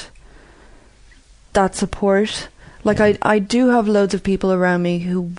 [1.55, 2.49] that support.
[2.85, 5.33] Like I, I do have loads of people around me who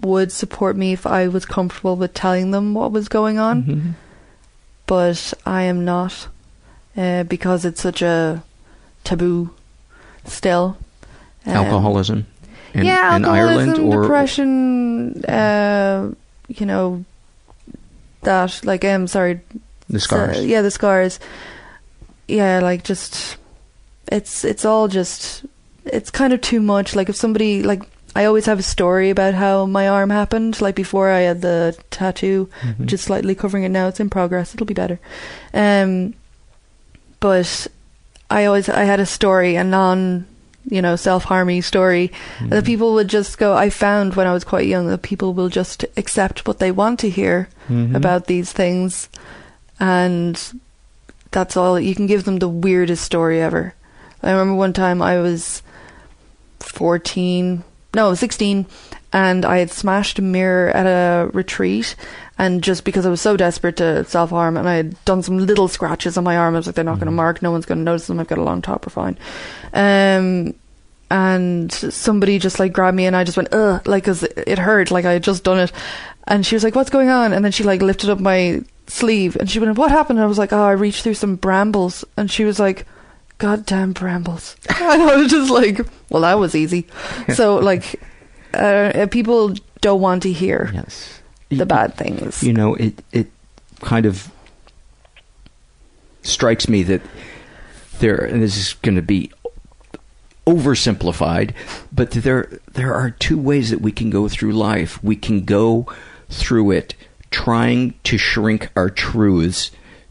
[0.00, 3.92] would support me if I was comfortable with telling them what was going on, Mhm.
[4.86, 6.28] but I am not,
[6.96, 8.42] uh, because it's such a
[9.04, 9.50] taboo
[10.24, 10.76] still.
[11.46, 12.26] Um, Alcoholism
[12.74, 16.10] in, yeah, in alcoholism, Ireland or depression, uh,
[16.48, 17.04] you know,
[18.22, 19.40] that like I'm um, sorry,
[19.88, 20.44] the scars.
[20.44, 21.18] yeah, the scars.
[22.28, 23.36] Yeah, like just
[24.10, 25.44] it's it's all just
[25.84, 26.94] it's kind of too much.
[26.94, 27.82] Like if somebody like
[28.14, 30.60] I always have a story about how my arm happened.
[30.60, 32.78] Like before I had the tattoo, Mhm.
[32.80, 33.88] which is slightly covering it now.
[33.88, 34.54] It's in progress.
[34.54, 34.98] It'll be better.
[35.54, 36.14] Um,
[37.20, 37.66] but
[38.30, 40.26] I always I had a story, a non
[40.70, 42.12] you know self harmy story
[42.48, 43.54] that people would just go.
[43.54, 47.00] I found when I was quite young that people will just accept what they want
[47.00, 47.94] to hear Mhm.
[47.96, 49.08] about these things,
[49.80, 50.38] and
[51.30, 51.80] that's all.
[51.80, 53.74] You can give them the weirdest story ever.
[54.22, 55.62] I remember one time I was
[56.60, 57.64] fourteen,
[57.94, 58.66] no, I was sixteen,
[59.12, 61.94] and I had smashed a mirror at a retreat.
[62.38, 65.38] And just because I was so desperate to self harm, and I had done some
[65.38, 67.66] little scratches on my arm, I was like, they're not going to mark, no one's
[67.66, 68.18] going to notice them.
[68.18, 69.18] I've got a long top, we're fine.
[69.72, 70.54] Um,
[71.10, 74.90] and somebody just like grabbed me, and I just went, ugh, like, cause it hurt,
[74.90, 75.72] like I had just done it.
[76.26, 77.32] And she was like, what's going on?
[77.32, 80.18] And then she like lifted up my sleeve, and she went, what happened?
[80.18, 82.04] And I was like, oh, I reached through some brambles.
[82.16, 82.86] And she was like,
[83.42, 84.56] goddamn brambles.
[84.68, 86.86] and I was just like, well, that was easy.
[87.34, 88.00] so, like,
[88.54, 91.20] uh, people don't want to hear yes.
[91.50, 92.42] the bad things.
[92.42, 93.30] You know, it it
[93.80, 94.30] kind of
[96.22, 97.02] strikes me that
[97.98, 99.32] there, and this is going to be
[100.46, 101.52] oversimplified,
[101.90, 105.02] but there there are two ways that we can go through life.
[105.02, 105.86] We can go
[106.30, 106.94] through it
[107.30, 109.70] trying to shrink our truths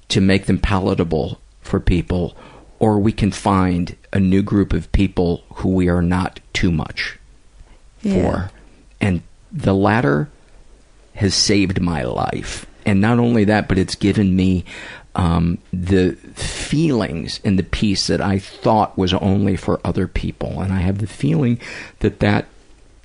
[0.09, 2.35] to make them palatable for people,
[2.81, 7.19] or we can find a new group of people who we are not too much
[8.01, 8.13] Yeah.
[8.23, 8.51] for.
[8.99, 9.21] And
[9.51, 10.29] the latter
[11.13, 12.65] has saved my life.
[12.83, 14.65] And not only that, but it's given me
[15.13, 20.59] um, the feelings and the peace that I thought was only for other people.
[20.61, 21.59] And I have the feeling
[21.99, 22.47] that that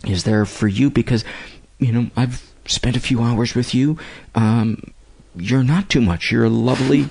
[0.07, 1.23] is there for you because,
[1.79, 3.99] you know, I've spent a few hours with you.
[4.35, 4.95] Um,
[5.37, 6.31] you're not too much.
[6.33, 7.09] You're a lovely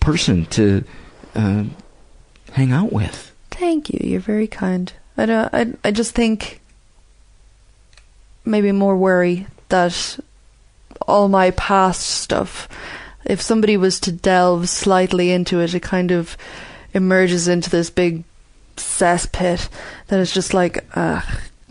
[0.00, 0.84] person to
[1.34, 1.64] uh,
[2.54, 3.32] hang out with.
[3.50, 4.00] Thank you.
[4.02, 4.92] You're very kind.
[5.16, 5.54] I don't.
[5.54, 5.72] I.
[5.84, 6.60] I just think
[8.44, 10.18] maybe more worry that
[11.06, 12.68] all my past stuff.
[13.24, 16.36] If somebody was to delve slightly into it, it kind of
[16.92, 18.24] emerges into this big
[18.76, 19.68] cesspit
[20.08, 21.22] that is just like, uh,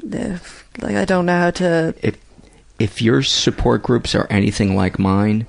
[0.03, 1.93] like I don't know how to.
[2.01, 2.17] if
[2.79, 5.47] if your support groups are anything like mine,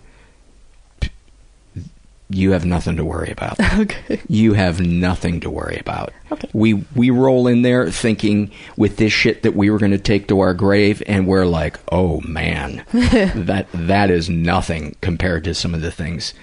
[2.35, 3.59] you have nothing to worry about.
[3.79, 4.21] Okay.
[4.29, 6.13] You have nothing to worry about.
[6.33, 6.49] Okay.
[6.53, 10.29] We we roll in there thinking with this shit that we were going to take
[10.29, 15.75] to our grave, and we're like, oh man, that that is nothing compared to some
[15.75, 16.35] of the things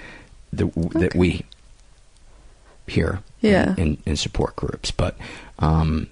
[0.53, 1.45] that that we
[2.87, 3.75] hear Yeah.
[3.77, 4.91] in, in support groups.
[4.91, 5.15] But
[5.59, 6.09] um,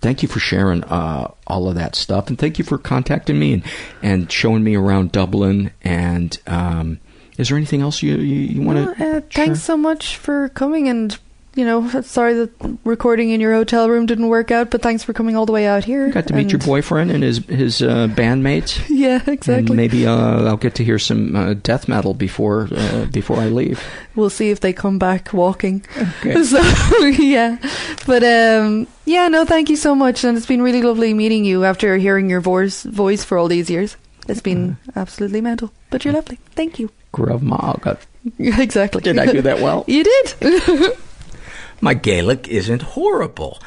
[0.00, 3.52] thank you for sharing uh, all of that stuff, and thank you for contacting me
[3.54, 3.62] and,
[4.02, 5.72] and showing me around Dublin.
[5.82, 7.00] And um,
[7.38, 9.16] is there anything else you you, you want to?
[9.16, 11.18] Uh, thanks so much for coming and.
[11.58, 12.50] You know, sorry that
[12.84, 15.66] recording in your hotel room didn't work out, but thanks for coming all the way
[15.66, 16.10] out here.
[16.10, 18.78] Got to meet your boyfriend and his his uh, bandmates.
[18.90, 19.54] Yeah, exactly.
[19.54, 23.46] And maybe uh, I'll get to hear some uh, death metal before uh, before I
[23.46, 23.82] leave.
[24.14, 25.82] We'll see if they come back walking.
[26.20, 26.44] Okay.
[26.44, 26.60] So
[27.06, 27.56] yeah,
[28.04, 31.64] but um, yeah, no, thank you so much, and it's been really lovely meeting you
[31.64, 33.96] after hearing your voice voice for all these years.
[34.28, 36.38] It's been absolutely mental, but you're lovely.
[36.54, 36.90] Thank you.
[37.16, 37.98] Grav Maga.
[38.38, 39.00] exactly.
[39.00, 39.84] Did I do that well?
[39.88, 40.98] you did.
[41.80, 43.58] My Gaelic isn't horrible.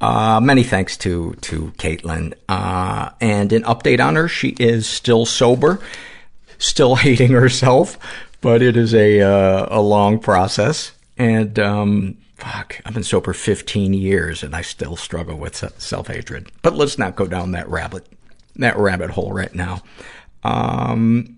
[0.00, 2.34] Uh, many thanks to, to Caitlin.
[2.48, 5.80] Uh, and an update on her, she is still sober,
[6.58, 7.96] still hating herself,
[8.40, 10.90] but it is a, uh, a long process.
[11.16, 16.50] And, um, fuck, I've been sober 15 years and I still struggle with self-hatred.
[16.62, 18.06] But let's not go down that rabbit,
[18.56, 19.82] that rabbit hole right now.
[20.42, 21.35] Um,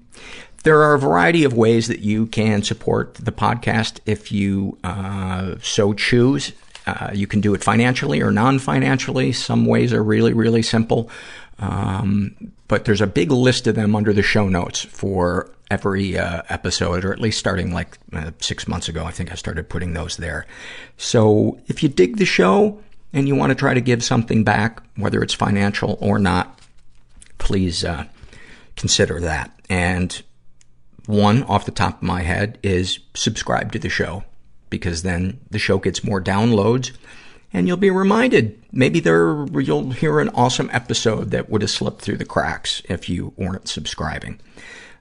[0.69, 5.55] there are a variety of ways that you can support the podcast if you uh,
[5.63, 6.53] so choose.
[6.87, 9.33] Uh, you can do it financially or non-financially.
[9.33, 11.09] Some ways are really, really simple.
[11.59, 16.43] Um, but there's a big list of them under the show notes for every uh,
[16.51, 19.07] episode, or at least starting like uh, six months ago.
[19.07, 20.45] I think I started putting those there.
[20.99, 22.79] So if you dig the show
[23.15, 26.61] and you want to try to give something back, whether it's financial or not,
[27.39, 28.05] please uh,
[28.77, 29.51] consider that.
[29.71, 30.23] And
[31.09, 34.25] one off the top of my head is subscribe to the show
[34.69, 36.95] because then the show gets more downloads
[37.51, 38.63] and you'll be reminded.
[38.73, 43.09] Maybe there, you'll hear an awesome episode that would have slipped through the cracks if
[43.09, 44.39] you weren't subscribing.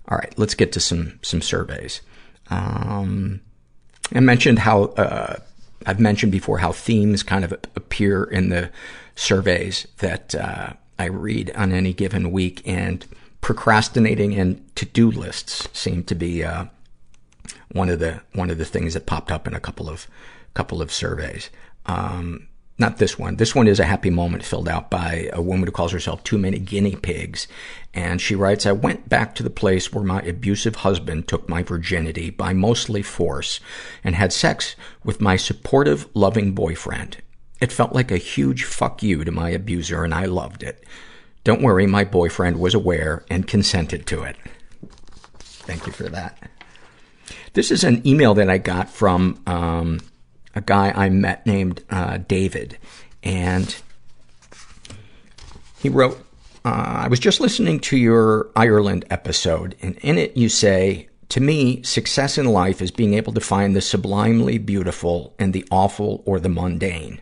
[0.07, 1.99] All right, let's get to some, some surveys.
[2.49, 3.41] Um,
[4.15, 5.35] I mentioned how, uh,
[5.85, 8.71] I've mentioned before how themes kind of appear in the
[9.17, 13.05] surveys that, uh, I read on any given week and
[13.47, 16.65] procrastinating and to-do lists seem to be, uh,
[17.71, 20.05] one of the, one of the things that popped up in a couple of,
[20.53, 21.49] couple of surveys.
[21.85, 23.37] Um, not this one.
[23.37, 26.37] This one is a happy moment filled out by a woman who calls herself Too
[26.37, 27.47] Many Guinea Pigs.
[27.93, 31.63] And she writes, I went back to the place where my abusive husband took my
[31.63, 33.61] virginity by mostly force
[34.03, 34.75] and had sex
[35.05, 37.19] with my supportive, loving boyfriend.
[37.61, 40.83] It felt like a huge fuck you to my abuser and I loved it.
[41.47, 44.35] Don't worry, my boyfriend was aware and consented to it.
[45.39, 46.37] Thank you for that.
[47.53, 50.01] This is an email that I got from, um,
[50.55, 52.77] a guy I met named uh, David,
[53.23, 53.73] and
[55.79, 56.17] he wrote,
[56.65, 61.39] uh, I was just listening to your Ireland episode, and in it you say, to
[61.39, 66.23] me, success in life is being able to find the sublimely beautiful and the awful
[66.25, 67.21] or the mundane.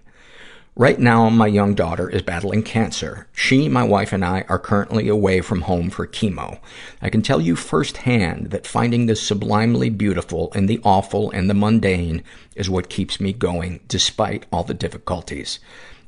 [0.78, 3.28] Right now, my young daughter is battling cancer.
[3.32, 6.60] She, my wife, and I are currently away from home for chemo.
[7.02, 11.54] I can tell you firsthand that finding the sublimely beautiful in the awful and the
[11.54, 12.24] mundane
[12.58, 15.60] is what keeps me going, despite all the difficulties.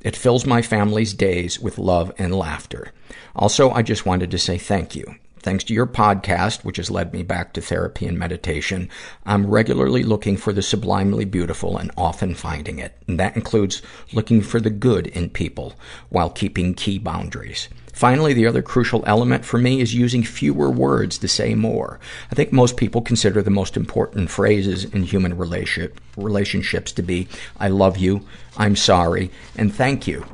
[0.01, 2.91] It fills my family's days with love and laughter.
[3.37, 5.15] Also, I just wanted to say thank you.
[5.39, 8.89] Thanks to your podcast, which has led me back to therapy and meditation,
[9.25, 12.97] I'm regularly looking for the sublimely beautiful and often finding it.
[13.07, 13.81] And that includes
[14.11, 15.73] looking for the good in people
[16.09, 17.69] while keeping key boundaries.
[17.93, 21.99] Finally, the other crucial element for me is using fewer words to say more.
[22.31, 27.27] I think most people consider the most important phrases in human relationship, relationships to be,
[27.59, 28.25] I love you,
[28.55, 30.25] I'm sorry, and thank you.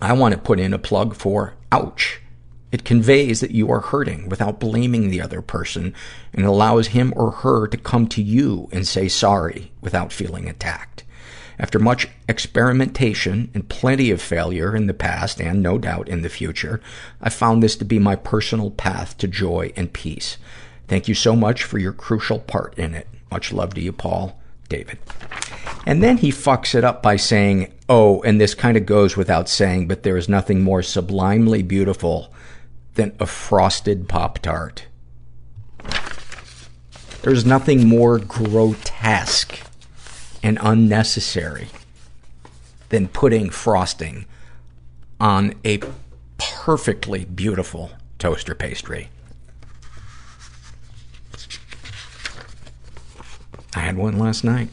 [0.00, 2.20] I want to put in a plug for ouch.
[2.74, 5.94] It conveys that you are hurting without blaming the other person
[6.32, 11.04] and allows him or her to come to you and say sorry without feeling attacked.
[11.56, 16.28] After much experimentation and plenty of failure in the past and no doubt in the
[16.28, 16.80] future,
[17.20, 20.36] I found this to be my personal path to joy and peace.
[20.88, 23.06] Thank you so much for your crucial part in it.
[23.30, 24.36] Much love to you, Paul.
[24.68, 24.98] David.
[25.86, 29.48] And then he fucks it up by saying, oh, and this kind of goes without
[29.48, 32.33] saying, but there is nothing more sublimely beautiful
[32.94, 34.86] than a frosted Pop Tart.
[37.22, 39.58] There's nothing more grotesque
[40.42, 41.68] and unnecessary
[42.90, 44.26] than putting frosting
[45.18, 45.80] on a
[46.38, 49.08] perfectly beautiful toaster pastry.
[53.74, 54.68] I had one last night.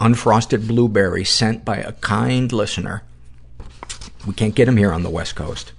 [0.00, 3.02] Unfrosted blueberry sent by a kind listener.
[4.26, 5.72] We can't get them here on the West Coast.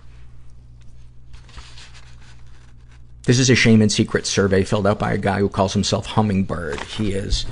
[3.23, 6.07] This is a shame and secret survey filled out by a guy who calls himself
[6.07, 6.81] Hummingbird.
[6.81, 7.45] He is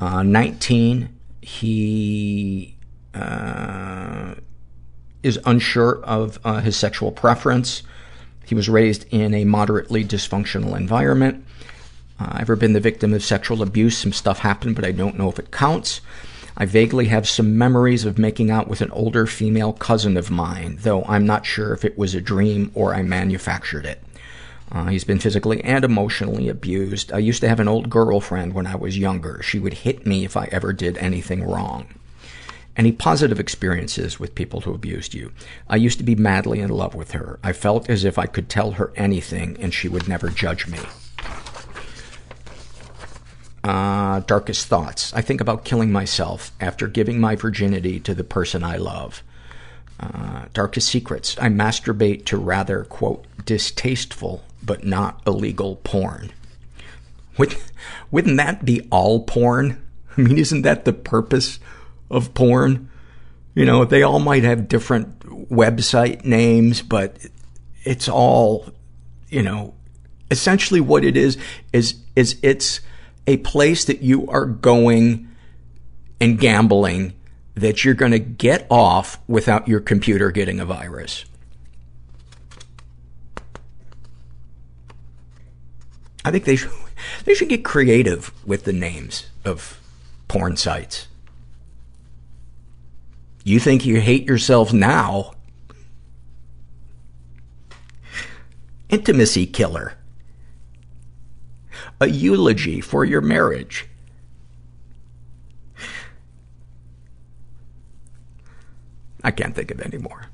[0.00, 1.08] uh, 19.
[1.40, 2.76] He
[3.14, 4.34] uh,
[5.22, 7.84] is unsure of uh, his sexual preference.
[8.44, 11.44] He was raised in a moderately dysfunctional environment.
[12.18, 13.96] Uh, I've ever been the victim of sexual abuse?
[13.96, 16.00] Some stuff happened, but I don't know if it counts.
[16.56, 20.78] I vaguely have some memories of making out with an older female cousin of mine,
[20.80, 24.02] though I'm not sure if it was a dream or I manufactured it.
[24.74, 27.12] Uh, he's been physically and emotionally abused.
[27.12, 29.40] I used to have an old girlfriend when I was younger.
[29.40, 31.86] She would hit me if I ever did anything wrong.
[32.76, 35.30] Any positive experiences with people who abused you?
[35.68, 37.38] I used to be madly in love with her.
[37.40, 40.80] I felt as if I could tell her anything and she would never judge me.
[43.62, 45.14] Uh, darkest thoughts.
[45.14, 49.22] I think about killing myself after giving my virginity to the person I love.
[50.00, 51.36] Uh, darkest secrets.
[51.38, 56.32] I masturbate to rather, quote, distasteful but not illegal porn.
[57.38, 57.56] Would,
[58.10, 59.82] wouldn't that be all porn?
[60.16, 61.58] I mean, isn't that the purpose
[62.10, 62.88] of porn?
[63.54, 65.20] You know, they all might have different
[65.50, 67.18] website names, but
[67.84, 68.68] it's all,
[69.28, 69.74] you know,
[70.30, 71.36] essentially what it is,
[71.72, 72.80] is, is it's
[73.26, 75.28] a place that you are going
[76.20, 77.12] and gambling
[77.54, 81.24] that you're going to get off without your computer getting a virus.
[86.24, 86.70] I think they should,
[87.24, 89.78] they should get creative with the names of
[90.28, 91.06] porn sites.
[93.44, 95.32] You think you hate yourself now.
[98.88, 99.98] Intimacy killer.
[102.00, 103.86] A eulogy for your marriage.
[109.22, 110.26] I can't think of any more.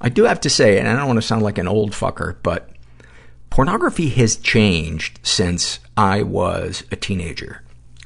[0.00, 2.36] I do have to say, and I don't want to sound like an old fucker,
[2.42, 2.70] but
[3.50, 7.62] pornography has changed since I was a teenager.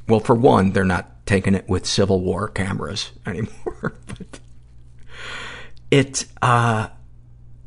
[0.09, 3.95] Well, for one, they're not taking it with Civil War cameras anymore.
[4.07, 4.41] but
[5.91, 6.89] it, uh,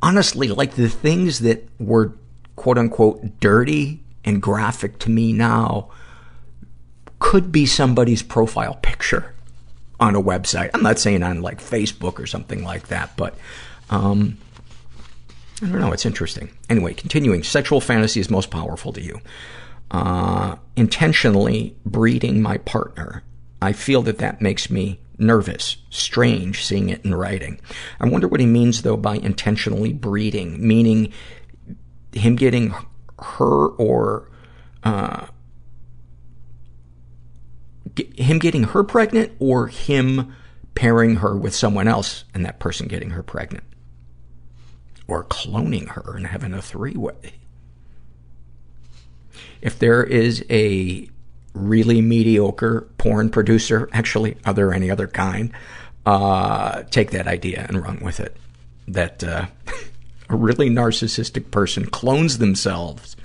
[0.01, 2.13] honestly, like the things that were
[2.55, 5.89] quote unquote dirty and graphic to me now
[7.19, 9.33] could be somebody's profile picture
[9.99, 10.71] on a website.
[10.73, 13.35] I'm not saying on like Facebook or something like that, but,
[13.89, 14.37] um,
[15.61, 15.93] I don't know.
[15.93, 16.51] It's interesting.
[16.69, 17.43] Anyway, continuing.
[17.43, 19.21] Sexual fantasy is most powerful to you.
[19.91, 23.23] Uh, intentionally breeding my partner.
[23.61, 27.59] I feel that that makes me nervous, strange seeing it in writing.
[27.99, 31.13] I wonder what he means though by intentionally breeding, meaning
[32.11, 32.73] him getting
[33.19, 34.29] her or,
[34.83, 35.27] uh,
[38.15, 40.35] him getting her pregnant or him
[40.73, 43.63] pairing her with someone else and that person getting her pregnant.
[45.07, 47.33] Or cloning her and having a three-way.
[49.61, 51.09] If there is a
[51.53, 55.51] really mediocre porn producer, actually, are there any other kind?
[56.05, 58.35] Uh, take that idea and run with it.
[58.87, 59.45] That, uh,
[60.29, 63.15] a really narcissistic person clones themselves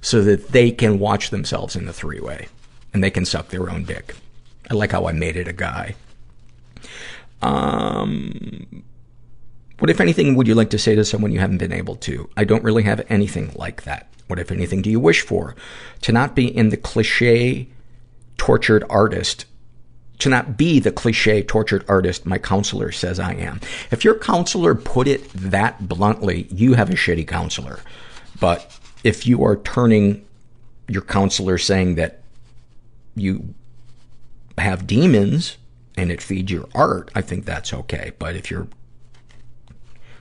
[0.00, 2.48] so that they can watch themselves in the three-way
[2.92, 4.14] and they can suck their own dick.
[4.70, 5.94] I like how I made it a guy.
[7.42, 8.82] Um,
[9.80, 12.28] what, if anything, would you like to say to someone you haven't been able to?
[12.36, 14.06] I don't really have anything like that.
[14.28, 15.56] What, if anything, do you wish for?
[16.02, 17.68] To not be in the cliche
[18.36, 19.44] tortured artist
[20.20, 23.60] to not be the cliche tortured artist my counselor says I am.
[23.90, 27.80] If your counselor put it that bluntly, you have a shitty counselor.
[28.38, 30.26] But if you are turning
[30.88, 32.22] your counselor saying that
[33.14, 33.54] you
[34.58, 35.56] have demons
[35.96, 38.12] and it feeds your art, I think that's okay.
[38.18, 38.68] But if your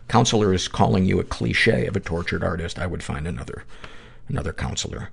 [0.10, 3.64] counselor is calling you a cliche of a tortured artist, I would find another,
[4.28, 5.12] another counselor.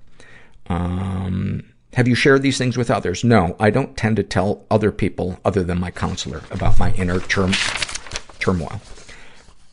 [0.69, 3.23] Um, have you shared these things with others?
[3.23, 7.21] No, I don't tend to tell other people other than my counselor about my inner
[7.21, 7.53] term,
[8.39, 8.81] turmoil.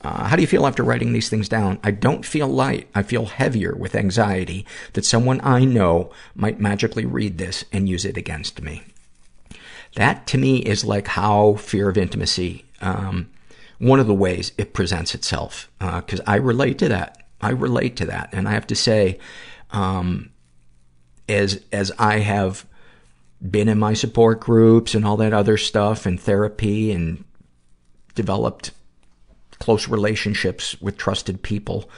[0.03, 1.79] Uh, how do you feel after writing these things down?
[1.83, 2.89] I don't feel light.
[2.93, 8.03] I feel heavier with anxiety that someone I know might magically read this and use
[8.03, 8.83] it against me.
[9.95, 13.29] That, to me, is like how fear of intimacy, um,
[13.83, 15.69] one of the ways it presents itself.
[15.77, 17.21] Because uh, I relate to that.
[17.41, 18.29] I relate to that.
[18.31, 19.19] And I have to say,
[19.71, 20.29] um,
[21.27, 22.65] as, as I have
[23.41, 27.25] been in my support groups and all that other stuff and therapy and
[28.15, 28.71] developed
[29.59, 31.89] close relationships with trusted people,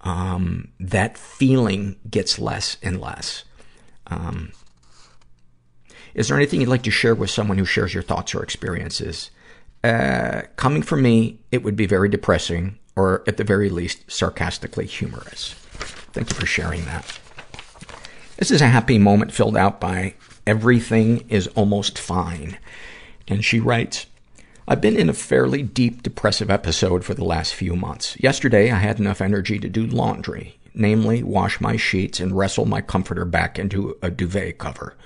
[0.00, 3.44] um, that feeling gets less and less.
[4.06, 4.52] Um,
[6.14, 9.30] is there anything you'd like to share with someone who shares your thoughts or experiences?
[9.84, 14.86] Uh, coming from me, it would be very depressing, or at the very least, sarcastically
[14.86, 15.52] humorous.
[16.14, 17.18] Thank you for sharing that.
[18.38, 20.14] This is a happy moment filled out by
[20.46, 22.56] Everything is Almost Fine.
[23.28, 24.06] And she writes,
[24.66, 28.18] I've been in a fairly deep depressive episode for the last few months.
[28.18, 32.80] Yesterday, I had enough energy to do laundry, namely wash my sheets and wrestle my
[32.80, 34.96] comforter back into a duvet cover.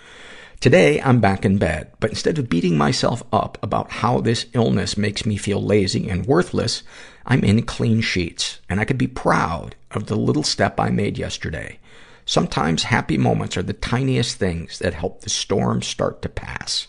[0.61, 4.97] Today, I'm back in bed, but instead of beating myself up about how this illness
[4.97, 6.83] makes me feel lazy and worthless,
[7.25, 11.17] I'm in clean sheets, and I can be proud of the little step I made
[11.17, 11.79] yesterday.
[12.27, 16.89] Sometimes happy moments are the tiniest things that help the storm start to pass.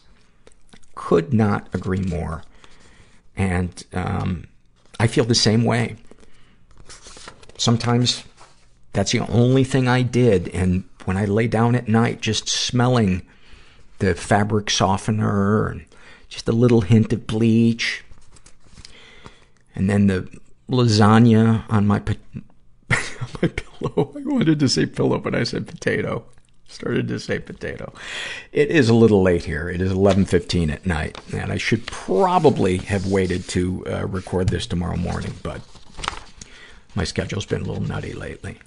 [0.96, 2.44] Could not agree more.
[3.38, 4.48] And um,
[5.00, 5.96] I feel the same way.
[7.56, 8.24] Sometimes
[8.94, 10.48] that's the only thing I did.
[10.50, 13.28] And when I lay down at night, just smelling
[14.00, 15.86] the fabric softener and
[16.28, 18.04] just a little hint of bleach,
[19.76, 20.28] and then the
[20.70, 22.00] lasagna on my
[22.90, 24.14] my pillow.
[24.16, 26.26] I wanted to say pillow, but I said potato.
[26.68, 27.92] Started to say potato.
[28.52, 29.70] It is a little late here.
[29.70, 34.68] It is 11.15 at night, and I should probably have waited to uh, record this
[34.68, 35.62] tomorrow morning, but
[36.94, 38.60] my schedule's been a little nutty lately.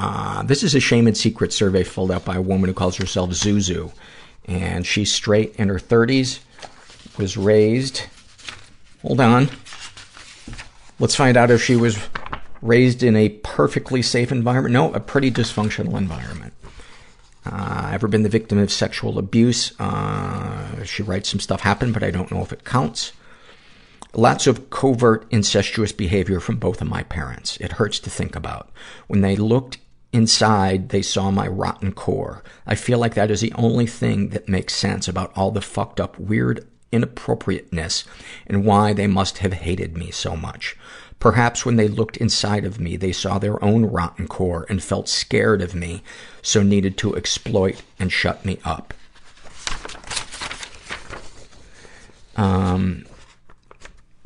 [0.00, 2.96] Uh, this is a shame and secret survey filled out by a woman who calls
[2.96, 3.92] herself Zuzu.
[4.46, 6.40] And she's straight in her 30s,
[7.18, 8.02] was raised.
[9.02, 9.50] Hold on.
[10.98, 11.98] Let's find out if she was
[12.62, 14.72] Raised in a perfectly safe environment?
[14.72, 16.54] No, a pretty dysfunctional environment.
[17.44, 19.72] Uh, ever been the victim of sexual abuse?
[19.80, 23.10] Uh, she writes some stuff happened, but I don't know if it counts.
[24.14, 27.56] Lots of covert incestuous behavior from both of my parents.
[27.56, 28.70] It hurts to think about.
[29.08, 29.78] When they looked
[30.12, 32.42] inside, they saw my rotten core.
[32.66, 36.00] I feel like that is the only thing that makes sense about all the fucked
[36.00, 38.04] up, weird inappropriateness
[38.46, 40.76] and why they must have hated me so much.
[41.18, 45.08] Perhaps when they looked inside of me, they saw their own rotten core and felt
[45.08, 46.02] scared of me,
[46.42, 48.92] so needed to exploit and shut me up.
[52.36, 53.06] Um,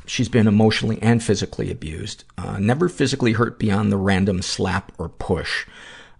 [0.07, 2.23] she's been emotionally and physically abused.
[2.37, 5.67] Uh, never physically hurt beyond the random slap or push.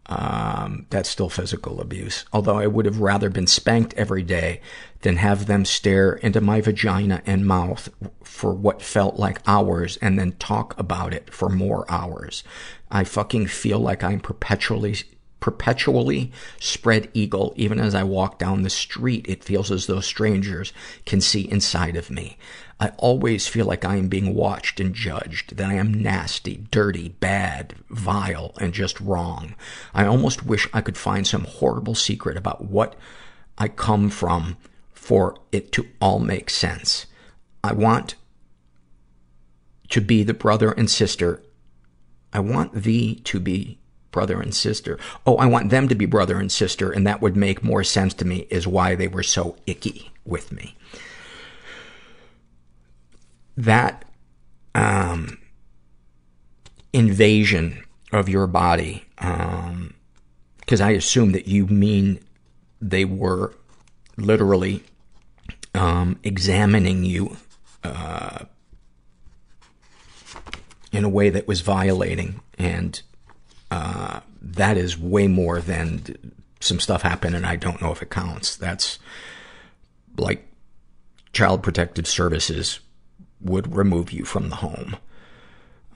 [0.10, 2.24] Um, that's still physical abuse.
[2.32, 4.62] Although I would have rather been spanked every day
[5.02, 7.90] than have them stare into my vagina and mouth
[8.24, 12.44] for what felt like hours and then talk about it for more hours.
[12.90, 14.96] I fucking feel like I'm perpetually
[15.40, 19.26] perpetually spread eagle even as I walk down the street.
[19.30, 20.74] It feels as though strangers
[21.06, 22.38] can see inside of me.
[22.80, 27.10] I always feel like I am being watched and judged, that I am nasty, dirty,
[27.10, 29.56] bad, vile, and just wrong.
[29.94, 32.96] I almost wish I could find some horrible secret about what
[33.58, 34.58] I come from
[34.94, 37.08] for it to all make sense.
[37.64, 38.16] I want
[39.90, 41.42] to be the brother and sister.
[42.32, 43.80] I want thee to be
[44.18, 44.98] brother and sister.
[45.28, 48.14] Oh, I want them to be brother and sister, and that would make more sense
[48.16, 50.76] to me is why they were so icky with me
[53.58, 54.06] that
[54.76, 55.40] um,
[56.94, 59.06] invasion of your body,
[60.60, 62.20] because I assume that you mean
[62.80, 63.56] they were
[64.16, 64.84] literally
[65.74, 67.38] um, examining you
[67.84, 68.46] uh,
[70.92, 73.02] in a way that was violating, and
[73.70, 78.56] that is way more than some stuff happened and I don't know if it counts.
[78.56, 79.00] That's
[80.18, 80.48] like
[81.34, 82.80] Child Protective Services
[83.42, 84.98] would remove you from the home.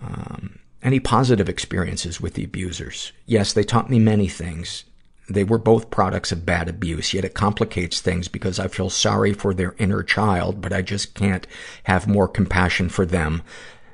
[0.01, 3.11] Um, any positive experiences with the abusers?
[3.25, 4.83] Yes, they taught me many things.
[5.29, 9.33] They were both products of bad abuse, yet it complicates things because I feel sorry
[9.33, 11.47] for their inner child, but I just can't
[11.83, 13.41] have more compassion for them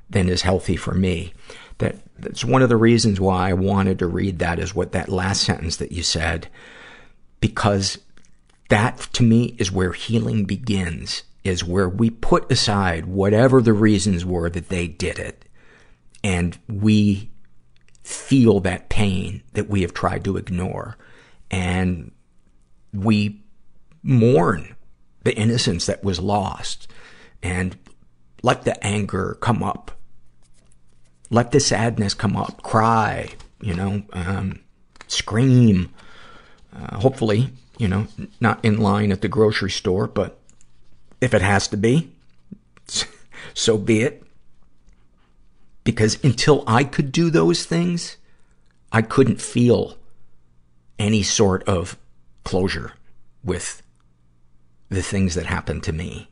[0.09, 1.33] than is healthy for me.
[1.79, 5.09] That, that's one of the reasons why I wanted to read that is what that
[5.09, 6.47] last sentence that you said,
[7.39, 7.99] because
[8.69, 14.25] that to me is where healing begins is where we put aside whatever the reasons
[14.25, 15.45] were that they did it,
[16.23, 17.29] and we
[18.03, 20.97] feel that pain that we have tried to ignore,
[21.49, 22.11] and
[22.93, 23.41] we
[24.03, 24.75] mourn
[25.23, 26.87] the innocence that was lost,
[27.41, 27.77] and
[28.43, 29.91] let the anger come up.
[31.29, 32.61] Let the sadness come up.
[32.63, 33.29] Cry,
[33.61, 34.59] you know, um,
[35.07, 35.93] scream.
[36.75, 38.07] Uh, hopefully, you know,
[38.39, 40.39] not in line at the grocery store, but
[41.21, 42.11] if it has to be,
[43.53, 44.23] so be it.
[45.83, 48.17] Because until I could do those things,
[48.91, 49.97] I couldn't feel
[50.99, 51.97] any sort of
[52.43, 52.93] closure
[53.43, 53.81] with
[54.89, 56.29] the things that happened to me.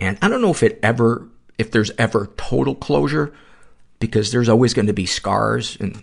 [0.00, 3.32] And I don't know if it ever, if there's ever total closure,
[3.98, 6.02] because there's always going to be scars and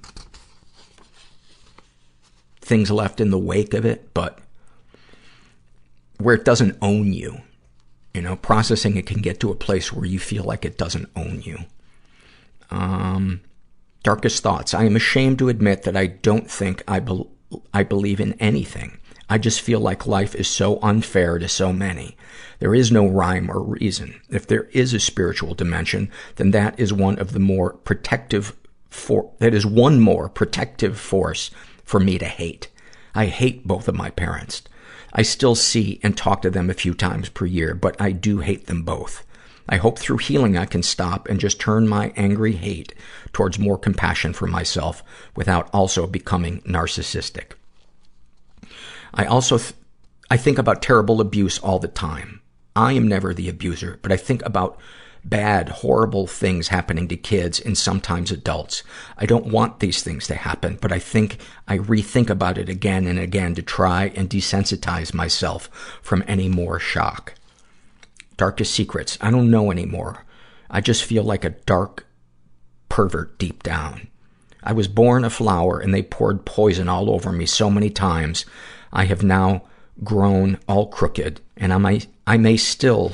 [2.61, 4.39] things left in the wake of it, but
[6.17, 7.41] where it doesn't own you.
[8.13, 11.09] You know, processing it can get to a place where you feel like it doesn't
[11.15, 11.59] own you.
[12.71, 13.41] Um,
[14.03, 14.73] darkest thoughts.
[14.73, 17.27] I am ashamed to admit that I don't think I, be-
[17.73, 18.99] I believe in anything.
[19.29, 22.15] I just feel like life is so unfair to so many.
[22.59, 24.21] There is no rhyme or reason.
[24.29, 28.55] If there is a spiritual dimension, then that is one of the more protective
[28.89, 31.51] for, that is one more protective force
[31.83, 32.69] for me to hate.
[33.13, 34.63] I hate both of my parents.
[35.13, 38.39] I still see and talk to them a few times per year, but I do
[38.39, 39.25] hate them both.
[39.67, 42.93] I hope through healing I can stop and just turn my angry hate
[43.33, 45.01] towards more compassion for myself
[45.35, 47.53] without also becoming narcissistic.
[49.13, 49.73] I also, th-
[50.29, 52.41] I think about terrible abuse all the time.
[52.75, 54.77] I am never the abuser, but I think about
[55.23, 58.83] bad, horrible things happening to kids and sometimes adults.
[59.17, 61.37] I don't want these things to happen, but I think
[61.67, 65.69] I rethink about it again and again to try and desensitize myself
[66.01, 67.33] from any more shock.
[68.37, 69.17] Darkest secrets.
[69.21, 70.25] I don't know anymore.
[70.69, 72.05] I just feel like a dark
[72.89, 74.09] pervert deep down.
[74.61, 78.45] I was born a flower and they poured poison all over me so many times.
[78.91, 79.63] I have now
[80.03, 83.13] grown all crooked and I may, I may still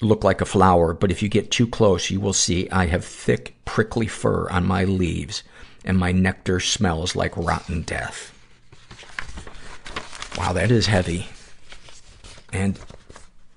[0.00, 3.04] look like a flower, but if you get too close, you will see I have
[3.04, 5.42] thick, prickly fur on my leaves,
[5.84, 8.32] and my nectar smells like rotten death.
[10.36, 11.28] Wow, that is heavy.
[12.52, 12.78] And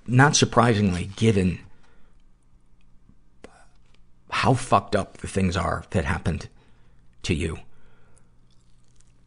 [0.06, 1.60] not surprisingly, given
[4.30, 6.48] how fucked up the things are that happened
[7.24, 7.58] to you.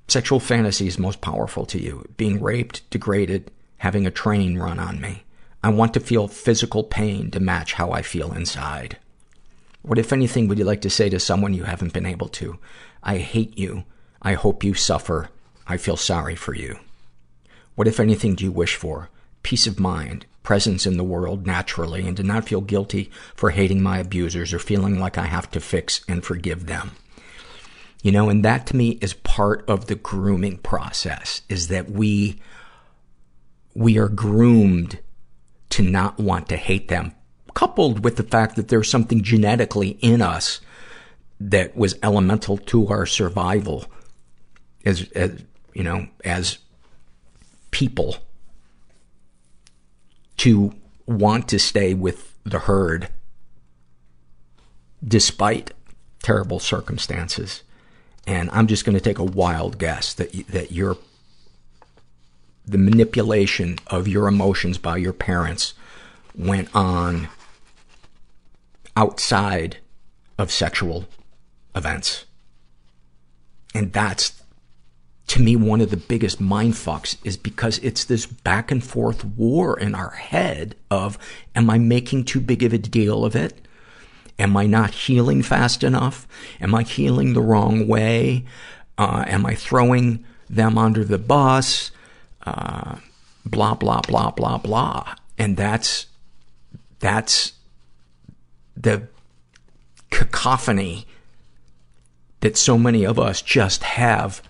[0.07, 2.07] Sexual fantasies most powerful to you.
[2.17, 5.23] Being raped, degraded, having a train run on me.
[5.63, 8.97] I want to feel physical pain to match how I feel inside.
[9.81, 12.59] What, if anything, would you like to say to someone you haven't been able to?
[13.01, 13.83] I hate you.
[14.21, 15.29] I hope you suffer.
[15.67, 16.79] I feel sorry for you.
[17.75, 19.09] What, if anything, do you wish for?
[19.41, 23.81] Peace of mind, presence in the world naturally, and to not feel guilty for hating
[23.81, 26.91] my abusers or feeling like I have to fix and forgive them.
[28.03, 32.41] You know, and that to me is part of the grooming process, is that we,
[33.73, 34.99] we are groomed
[35.69, 37.13] to not want to hate them,
[37.53, 40.59] coupled with the fact that there's something genetically in us
[41.39, 43.85] that was elemental to our survival
[44.85, 45.41] as, as
[45.73, 46.57] you know, as
[47.71, 48.17] people
[50.37, 50.73] to
[51.05, 53.07] want to stay with the herd
[55.05, 55.71] despite
[56.21, 57.63] terrible circumstances.
[58.25, 60.97] And I'm just going to take a wild guess that, that you're,
[62.65, 65.73] the manipulation of your emotions by your parents
[66.35, 67.27] went on
[68.95, 69.77] outside
[70.37, 71.05] of sexual
[71.75, 72.25] events.
[73.75, 74.41] And that's,
[75.27, 79.25] to me, one of the biggest mind fucks is because it's this back and forth
[79.25, 81.17] war in our head of,
[81.55, 83.59] am I making too big of a deal of it?
[84.39, 86.27] Am I not healing fast enough?
[86.59, 88.45] Am I healing the wrong way?
[88.97, 91.91] Uh, am I throwing them under the bus?
[92.45, 92.97] Uh,
[93.45, 95.15] blah, blah, blah, blah, blah.
[95.37, 96.07] And that's,
[96.99, 97.53] that's
[98.75, 99.07] the
[100.09, 101.05] cacophony
[102.41, 104.41] that so many of us just have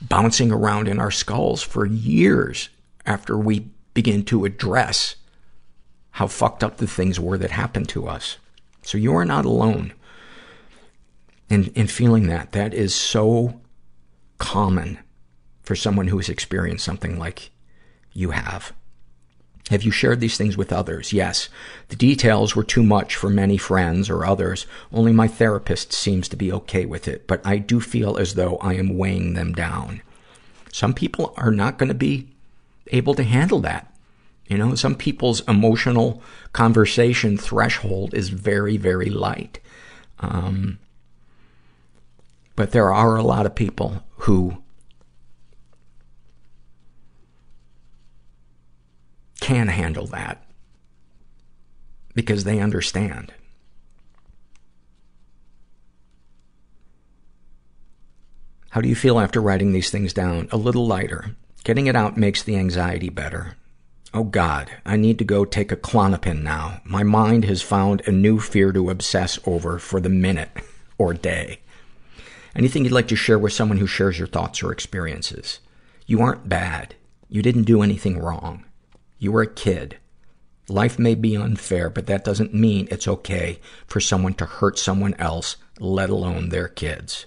[0.00, 2.68] bouncing around in our skulls for years
[3.06, 5.16] after we begin to address
[6.12, 8.38] how fucked up the things were that happened to us.
[8.84, 9.92] So you are not alone
[11.48, 12.52] in, in feeling that.
[12.52, 13.60] That is so
[14.38, 14.98] common
[15.62, 17.50] for someone who has experienced something like
[18.12, 18.72] you have.
[19.70, 21.12] Have you shared these things with others?
[21.14, 21.48] Yes.
[21.88, 24.66] The details were too much for many friends or others.
[24.92, 28.58] Only my therapist seems to be okay with it, but I do feel as though
[28.58, 30.02] I am weighing them down.
[30.70, 32.28] Some people are not going to be
[32.88, 33.93] able to handle that.
[34.46, 36.22] You know, some people's emotional
[36.52, 39.58] conversation threshold is very, very light.
[40.20, 40.78] Um,
[42.56, 44.62] but there are a lot of people who
[49.40, 50.44] can handle that
[52.14, 53.32] because they understand.
[58.70, 60.48] How do you feel after writing these things down?
[60.50, 61.36] A little lighter.
[61.62, 63.56] Getting it out makes the anxiety better.
[64.16, 66.80] Oh God, I need to go take a Klonopin now.
[66.84, 70.50] My mind has found a new fear to obsess over for the minute
[70.98, 71.58] or day.
[72.54, 75.58] Anything you'd like to share with someone who shares your thoughts or experiences?
[76.06, 76.94] You aren't bad.
[77.28, 78.64] You didn't do anything wrong.
[79.18, 79.98] You were a kid.
[80.68, 85.14] Life may be unfair, but that doesn't mean it's okay for someone to hurt someone
[85.14, 87.26] else, let alone their kids.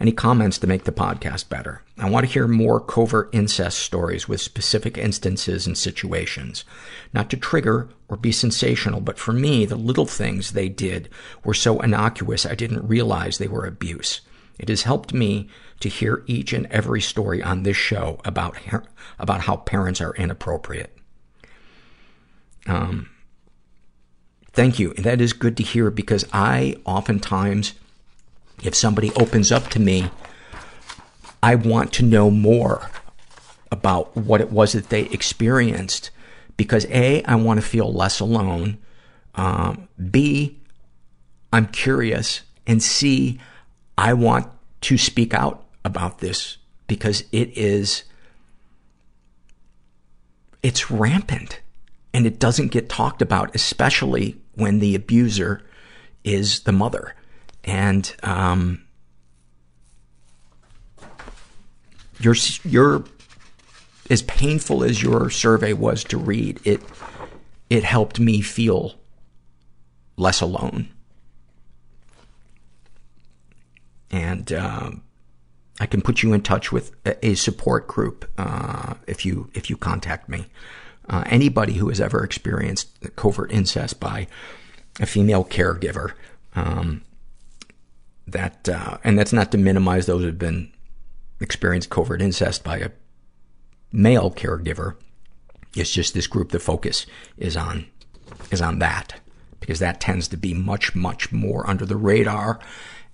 [0.00, 1.82] Any comments to make the podcast better?
[1.98, 6.64] I want to hear more covert incest stories with specific instances and situations.
[7.12, 11.10] Not to trigger or be sensational, but for me, the little things they did
[11.44, 14.22] were so innocuous I didn't realize they were abuse.
[14.58, 15.50] It has helped me
[15.80, 18.56] to hear each and every story on this show about,
[19.18, 20.96] about how parents are inappropriate.
[22.66, 23.10] Um,
[24.52, 24.94] thank you.
[24.94, 27.74] That is good to hear because I oftentimes
[28.62, 30.10] if somebody opens up to me,
[31.42, 32.90] I want to know more
[33.72, 36.10] about what it was that they experienced.
[36.56, 38.78] Because A, I want to feel less alone.
[39.34, 40.58] Um, B,
[41.52, 42.42] I'm curious.
[42.66, 43.40] And C,
[43.96, 44.48] I want
[44.82, 48.04] to speak out about this because it is,
[50.62, 51.60] it's rampant
[52.12, 55.62] and it doesn't get talked about, especially when the abuser
[56.24, 57.14] is the mother.
[57.64, 58.84] And, um,
[62.18, 62.34] your,
[62.64, 63.04] your,
[64.08, 66.82] as painful as your survey was to read, it,
[67.68, 68.94] it helped me feel
[70.16, 70.88] less alone.
[74.10, 75.02] And, um,
[75.80, 79.78] I can put you in touch with a, support group, uh, if you, if you
[79.78, 80.44] contact me.
[81.08, 84.26] Uh, anybody who has ever experienced covert incest by
[85.00, 86.12] a female caregiver,
[86.54, 87.02] um,
[88.32, 90.72] that, uh, and that's not to minimize those who've been
[91.40, 92.90] experienced covert incest by a
[93.92, 94.96] male caregiver.
[95.74, 97.86] It's just this group, the focus is on,
[98.50, 99.20] is on that.
[99.60, 102.60] Because that tends to be much, much more under the radar.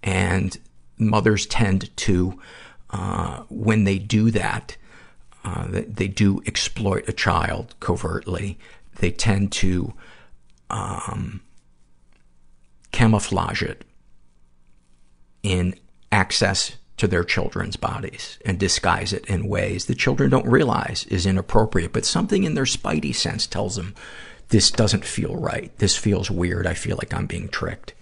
[0.03, 0.57] And
[0.97, 2.41] mothers tend to,
[2.91, 4.77] uh, when they do that,
[5.45, 8.59] uh, they, do exploit a child covertly.
[8.97, 9.95] They tend to,
[10.71, 11.41] um,
[12.93, 13.85] camouflage it
[15.47, 15.75] in
[16.11, 21.25] access to their children's bodies and disguise it in ways the children don't realize is
[21.25, 23.95] inappropriate, but something in their spidey sense tells them
[24.49, 25.77] this doesn't feel right.
[25.79, 26.67] This feels weird.
[26.67, 27.95] I feel like I'm being tricked.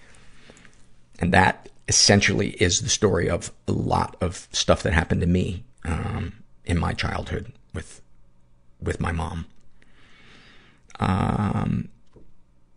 [1.18, 5.64] And that essentially is the story of a lot of stuff that happened to me,
[5.84, 6.32] um,
[6.64, 8.00] in my childhood with,
[8.80, 9.46] with my mom.
[10.98, 11.88] Um,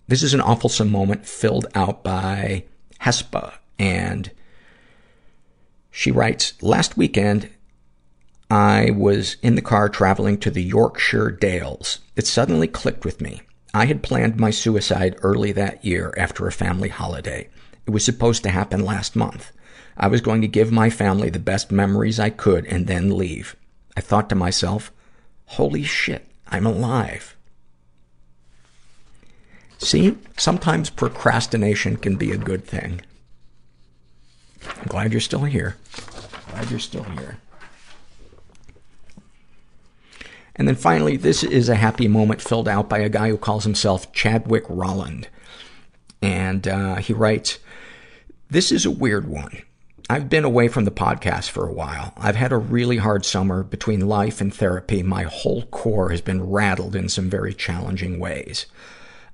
[0.08, 2.66] this is an awfulsome moment filled out by
[3.02, 4.32] Hespa and
[5.98, 7.50] she writes, last weekend,
[8.52, 12.02] I was in the car traveling to the Yorkshire Dales.
[12.16, 13.42] It suddenly clicked with me.
[13.74, 17.50] I had planned my suicide early that year after a family holiday.
[17.88, 19.52] It was supposed to happen last month.
[19.98, 23.56] I was going to give my family the best memories I could and then leave.
[23.98, 24.92] I thought to myself,
[25.46, 27.36] holy shit, I'm alive.
[29.80, 33.02] See, sometimes procrastination can be a good thing.
[34.76, 35.78] I'm glad you're still here.
[36.52, 37.38] Glad you're still here.
[40.56, 43.64] And then finally, this is a happy moment filled out by a guy who calls
[43.64, 45.28] himself Chadwick Rolland.
[46.22, 47.60] And uh, he writes,
[48.50, 49.62] This is a weird one.
[50.10, 52.14] I've been away from the podcast for a while.
[52.18, 55.04] I've had a really hard summer between life and therapy.
[55.04, 58.68] My whole core has been rattled in some very challenging ways.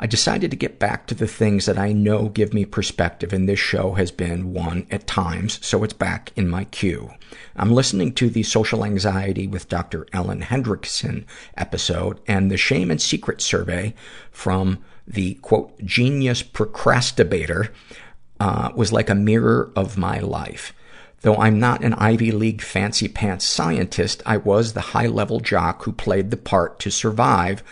[0.04, 3.48] I decided to get back to the things that I know give me perspective, and
[3.48, 7.12] this show has been one at times, so it's back in my queue.
[7.56, 10.06] I'm listening to the Social Anxiety with Dr.
[10.12, 11.24] Ellen Hendriksen
[11.56, 13.94] episode and the Shame and Secret survey
[14.30, 17.72] from the, quote, genius procrastinator,
[18.42, 20.74] uh, was like a mirror of my life.
[21.22, 25.84] Though I'm not an Ivy League fancy pants scientist, I was the high level jock
[25.84, 27.64] who played the part to survive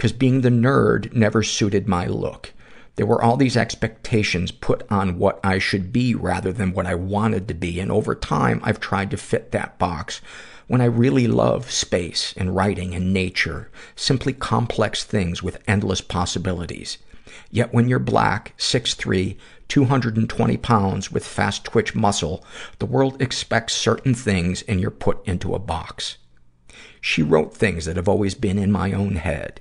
[0.00, 2.54] because being the nerd never suited my look.
[2.96, 6.94] There were all these expectations put on what I should be rather than what I
[6.94, 10.22] wanted to be, and over time I've tried to fit that box
[10.68, 16.96] when I really love space and writing and nature, simply complex things with endless possibilities.
[17.50, 19.36] Yet when you're black, 6'3",
[19.68, 22.42] 220 pounds with fast twitch muscle,
[22.78, 26.16] the world expects certain things and you're put into a box.
[27.02, 29.60] She wrote things that have always been in my own head.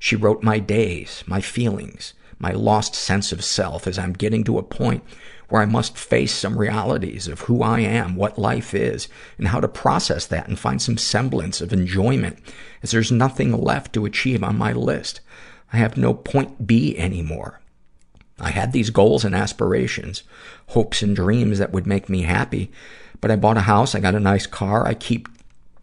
[0.00, 4.56] She wrote my days, my feelings, my lost sense of self as I'm getting to
[4.58, 5.04] a point
[5.50, 9.60] where I must face some realities of who I am, what life is, and how
[9.60, 12.38] to process that and find some semblance of enjoyment
[12.82, 15.20] as there's nothing left to achieve on my list.
[15.70, 17.60] I have no point B anymore.
[18.40, 20.22] I had these goals and aspirations,
[20.68, 22.70] hopes and dreams that would make me happy,
[23.20, 25.28] but I bought a house, I got a nice car, I keep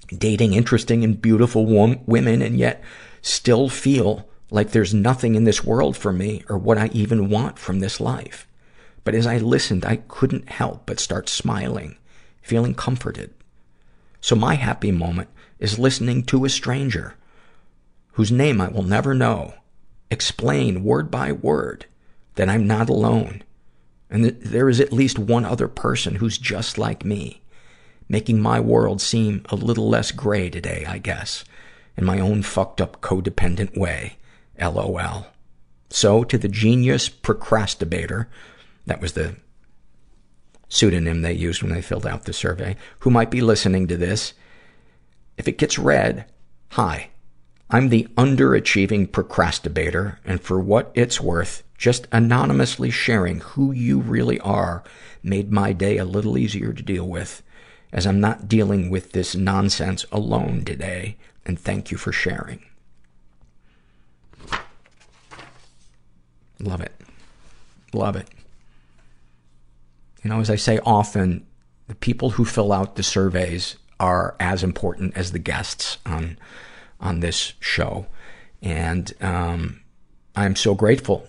[0.08, 2.82] dating interesting and beautiful women, and yet
[3.22, 7.60] still feel like there's nothing in this world for me or what I even want
[7.60, 8.48] from this life.
[9.04, 11.98] But as I listened, I couldn't help but start smiling,
[12.42, 13.34] feeling comforted.
[14.22, 15.30] So my happy moment
[15.60, 17.16] is listening to a stranger
[18.14, 19.54] whose name I will never know
[20.10, 21.86] explain word by word
[22.36, 23.44] that I'm not alone
[24.10, 27.42] and that there is at least one other person who's just like me,
[28.08, 31.44] making my world seem a little less gray today, I guess
[31.98, 34.18] in my own fucked up codependent way.
[34.60, 35.28] LOL.
[35.90, 38.30] So, to the genius procrastinator,
[38.86, 39.36] that was the
[40.70, 44.34] pseudonym they used when they filled out the survey, who might be listening to this,
[45.38, 46.26] if it gets read,
[46.72, 47.10] hi,
[47.70, 54.40] I'm the underachieving procrastinator, and for what it's worth, just anonymously sharing who you really
[54.40, 54.84] are
[55.22, 57.44] made my day a little easier to deal with,
[57.94, 61.18] as I'm not dealing with this nonsense alone today,
[61.48, 62.64] and thank you for sharing.
[66.60, 66.92] Love it.
[67.94, 68.28] Love it.
[70.24, 71.46] You know, as I say often,
[71.88, 76.38] the people who fill out the surveys are as important as the guests on,
[77.00, 78.08] on this show.
[78.62, 79.82] And, um,
[80.36, 81.28] I'm so grateful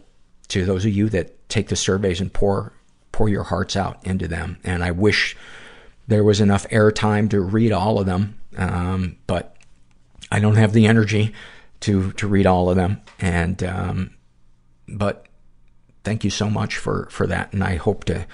[0.48, 2.72] to those of you that take the surveys and pour,
[3.12, 4.58] pour your hearts out into them.
[4.64, 5.36] And I wish
[6.08, 8.38] there was enough airtime to read all of them.
[8.56, 9.57] Um, but
[10.30, 11.34] I don't have the energy
[11.80, 13.00] to to read all of them.
[13.20, 14.10] And um,
[14.88, 15.26] but
[16.04, 18.26] thank you so much for for that, and I hope to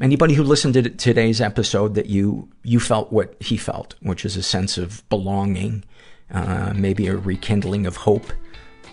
[0.00, 4.36] anybody who listened to today's episode that you you felt what he felt, which is
[4.36, 5.84] a sense of belonging,
[6.32, 8.32] uh, maybe a rekindling of hope,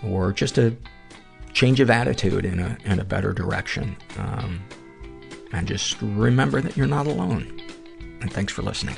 [0.04, 0.76] or just a
[1.54, 3.96] change of attitude in a in a better direction.
[4.18, 4.62] Um,
[5.52, 7.62] and just remember that you're not alone.
[8.20, 8.98] And thanks for listening.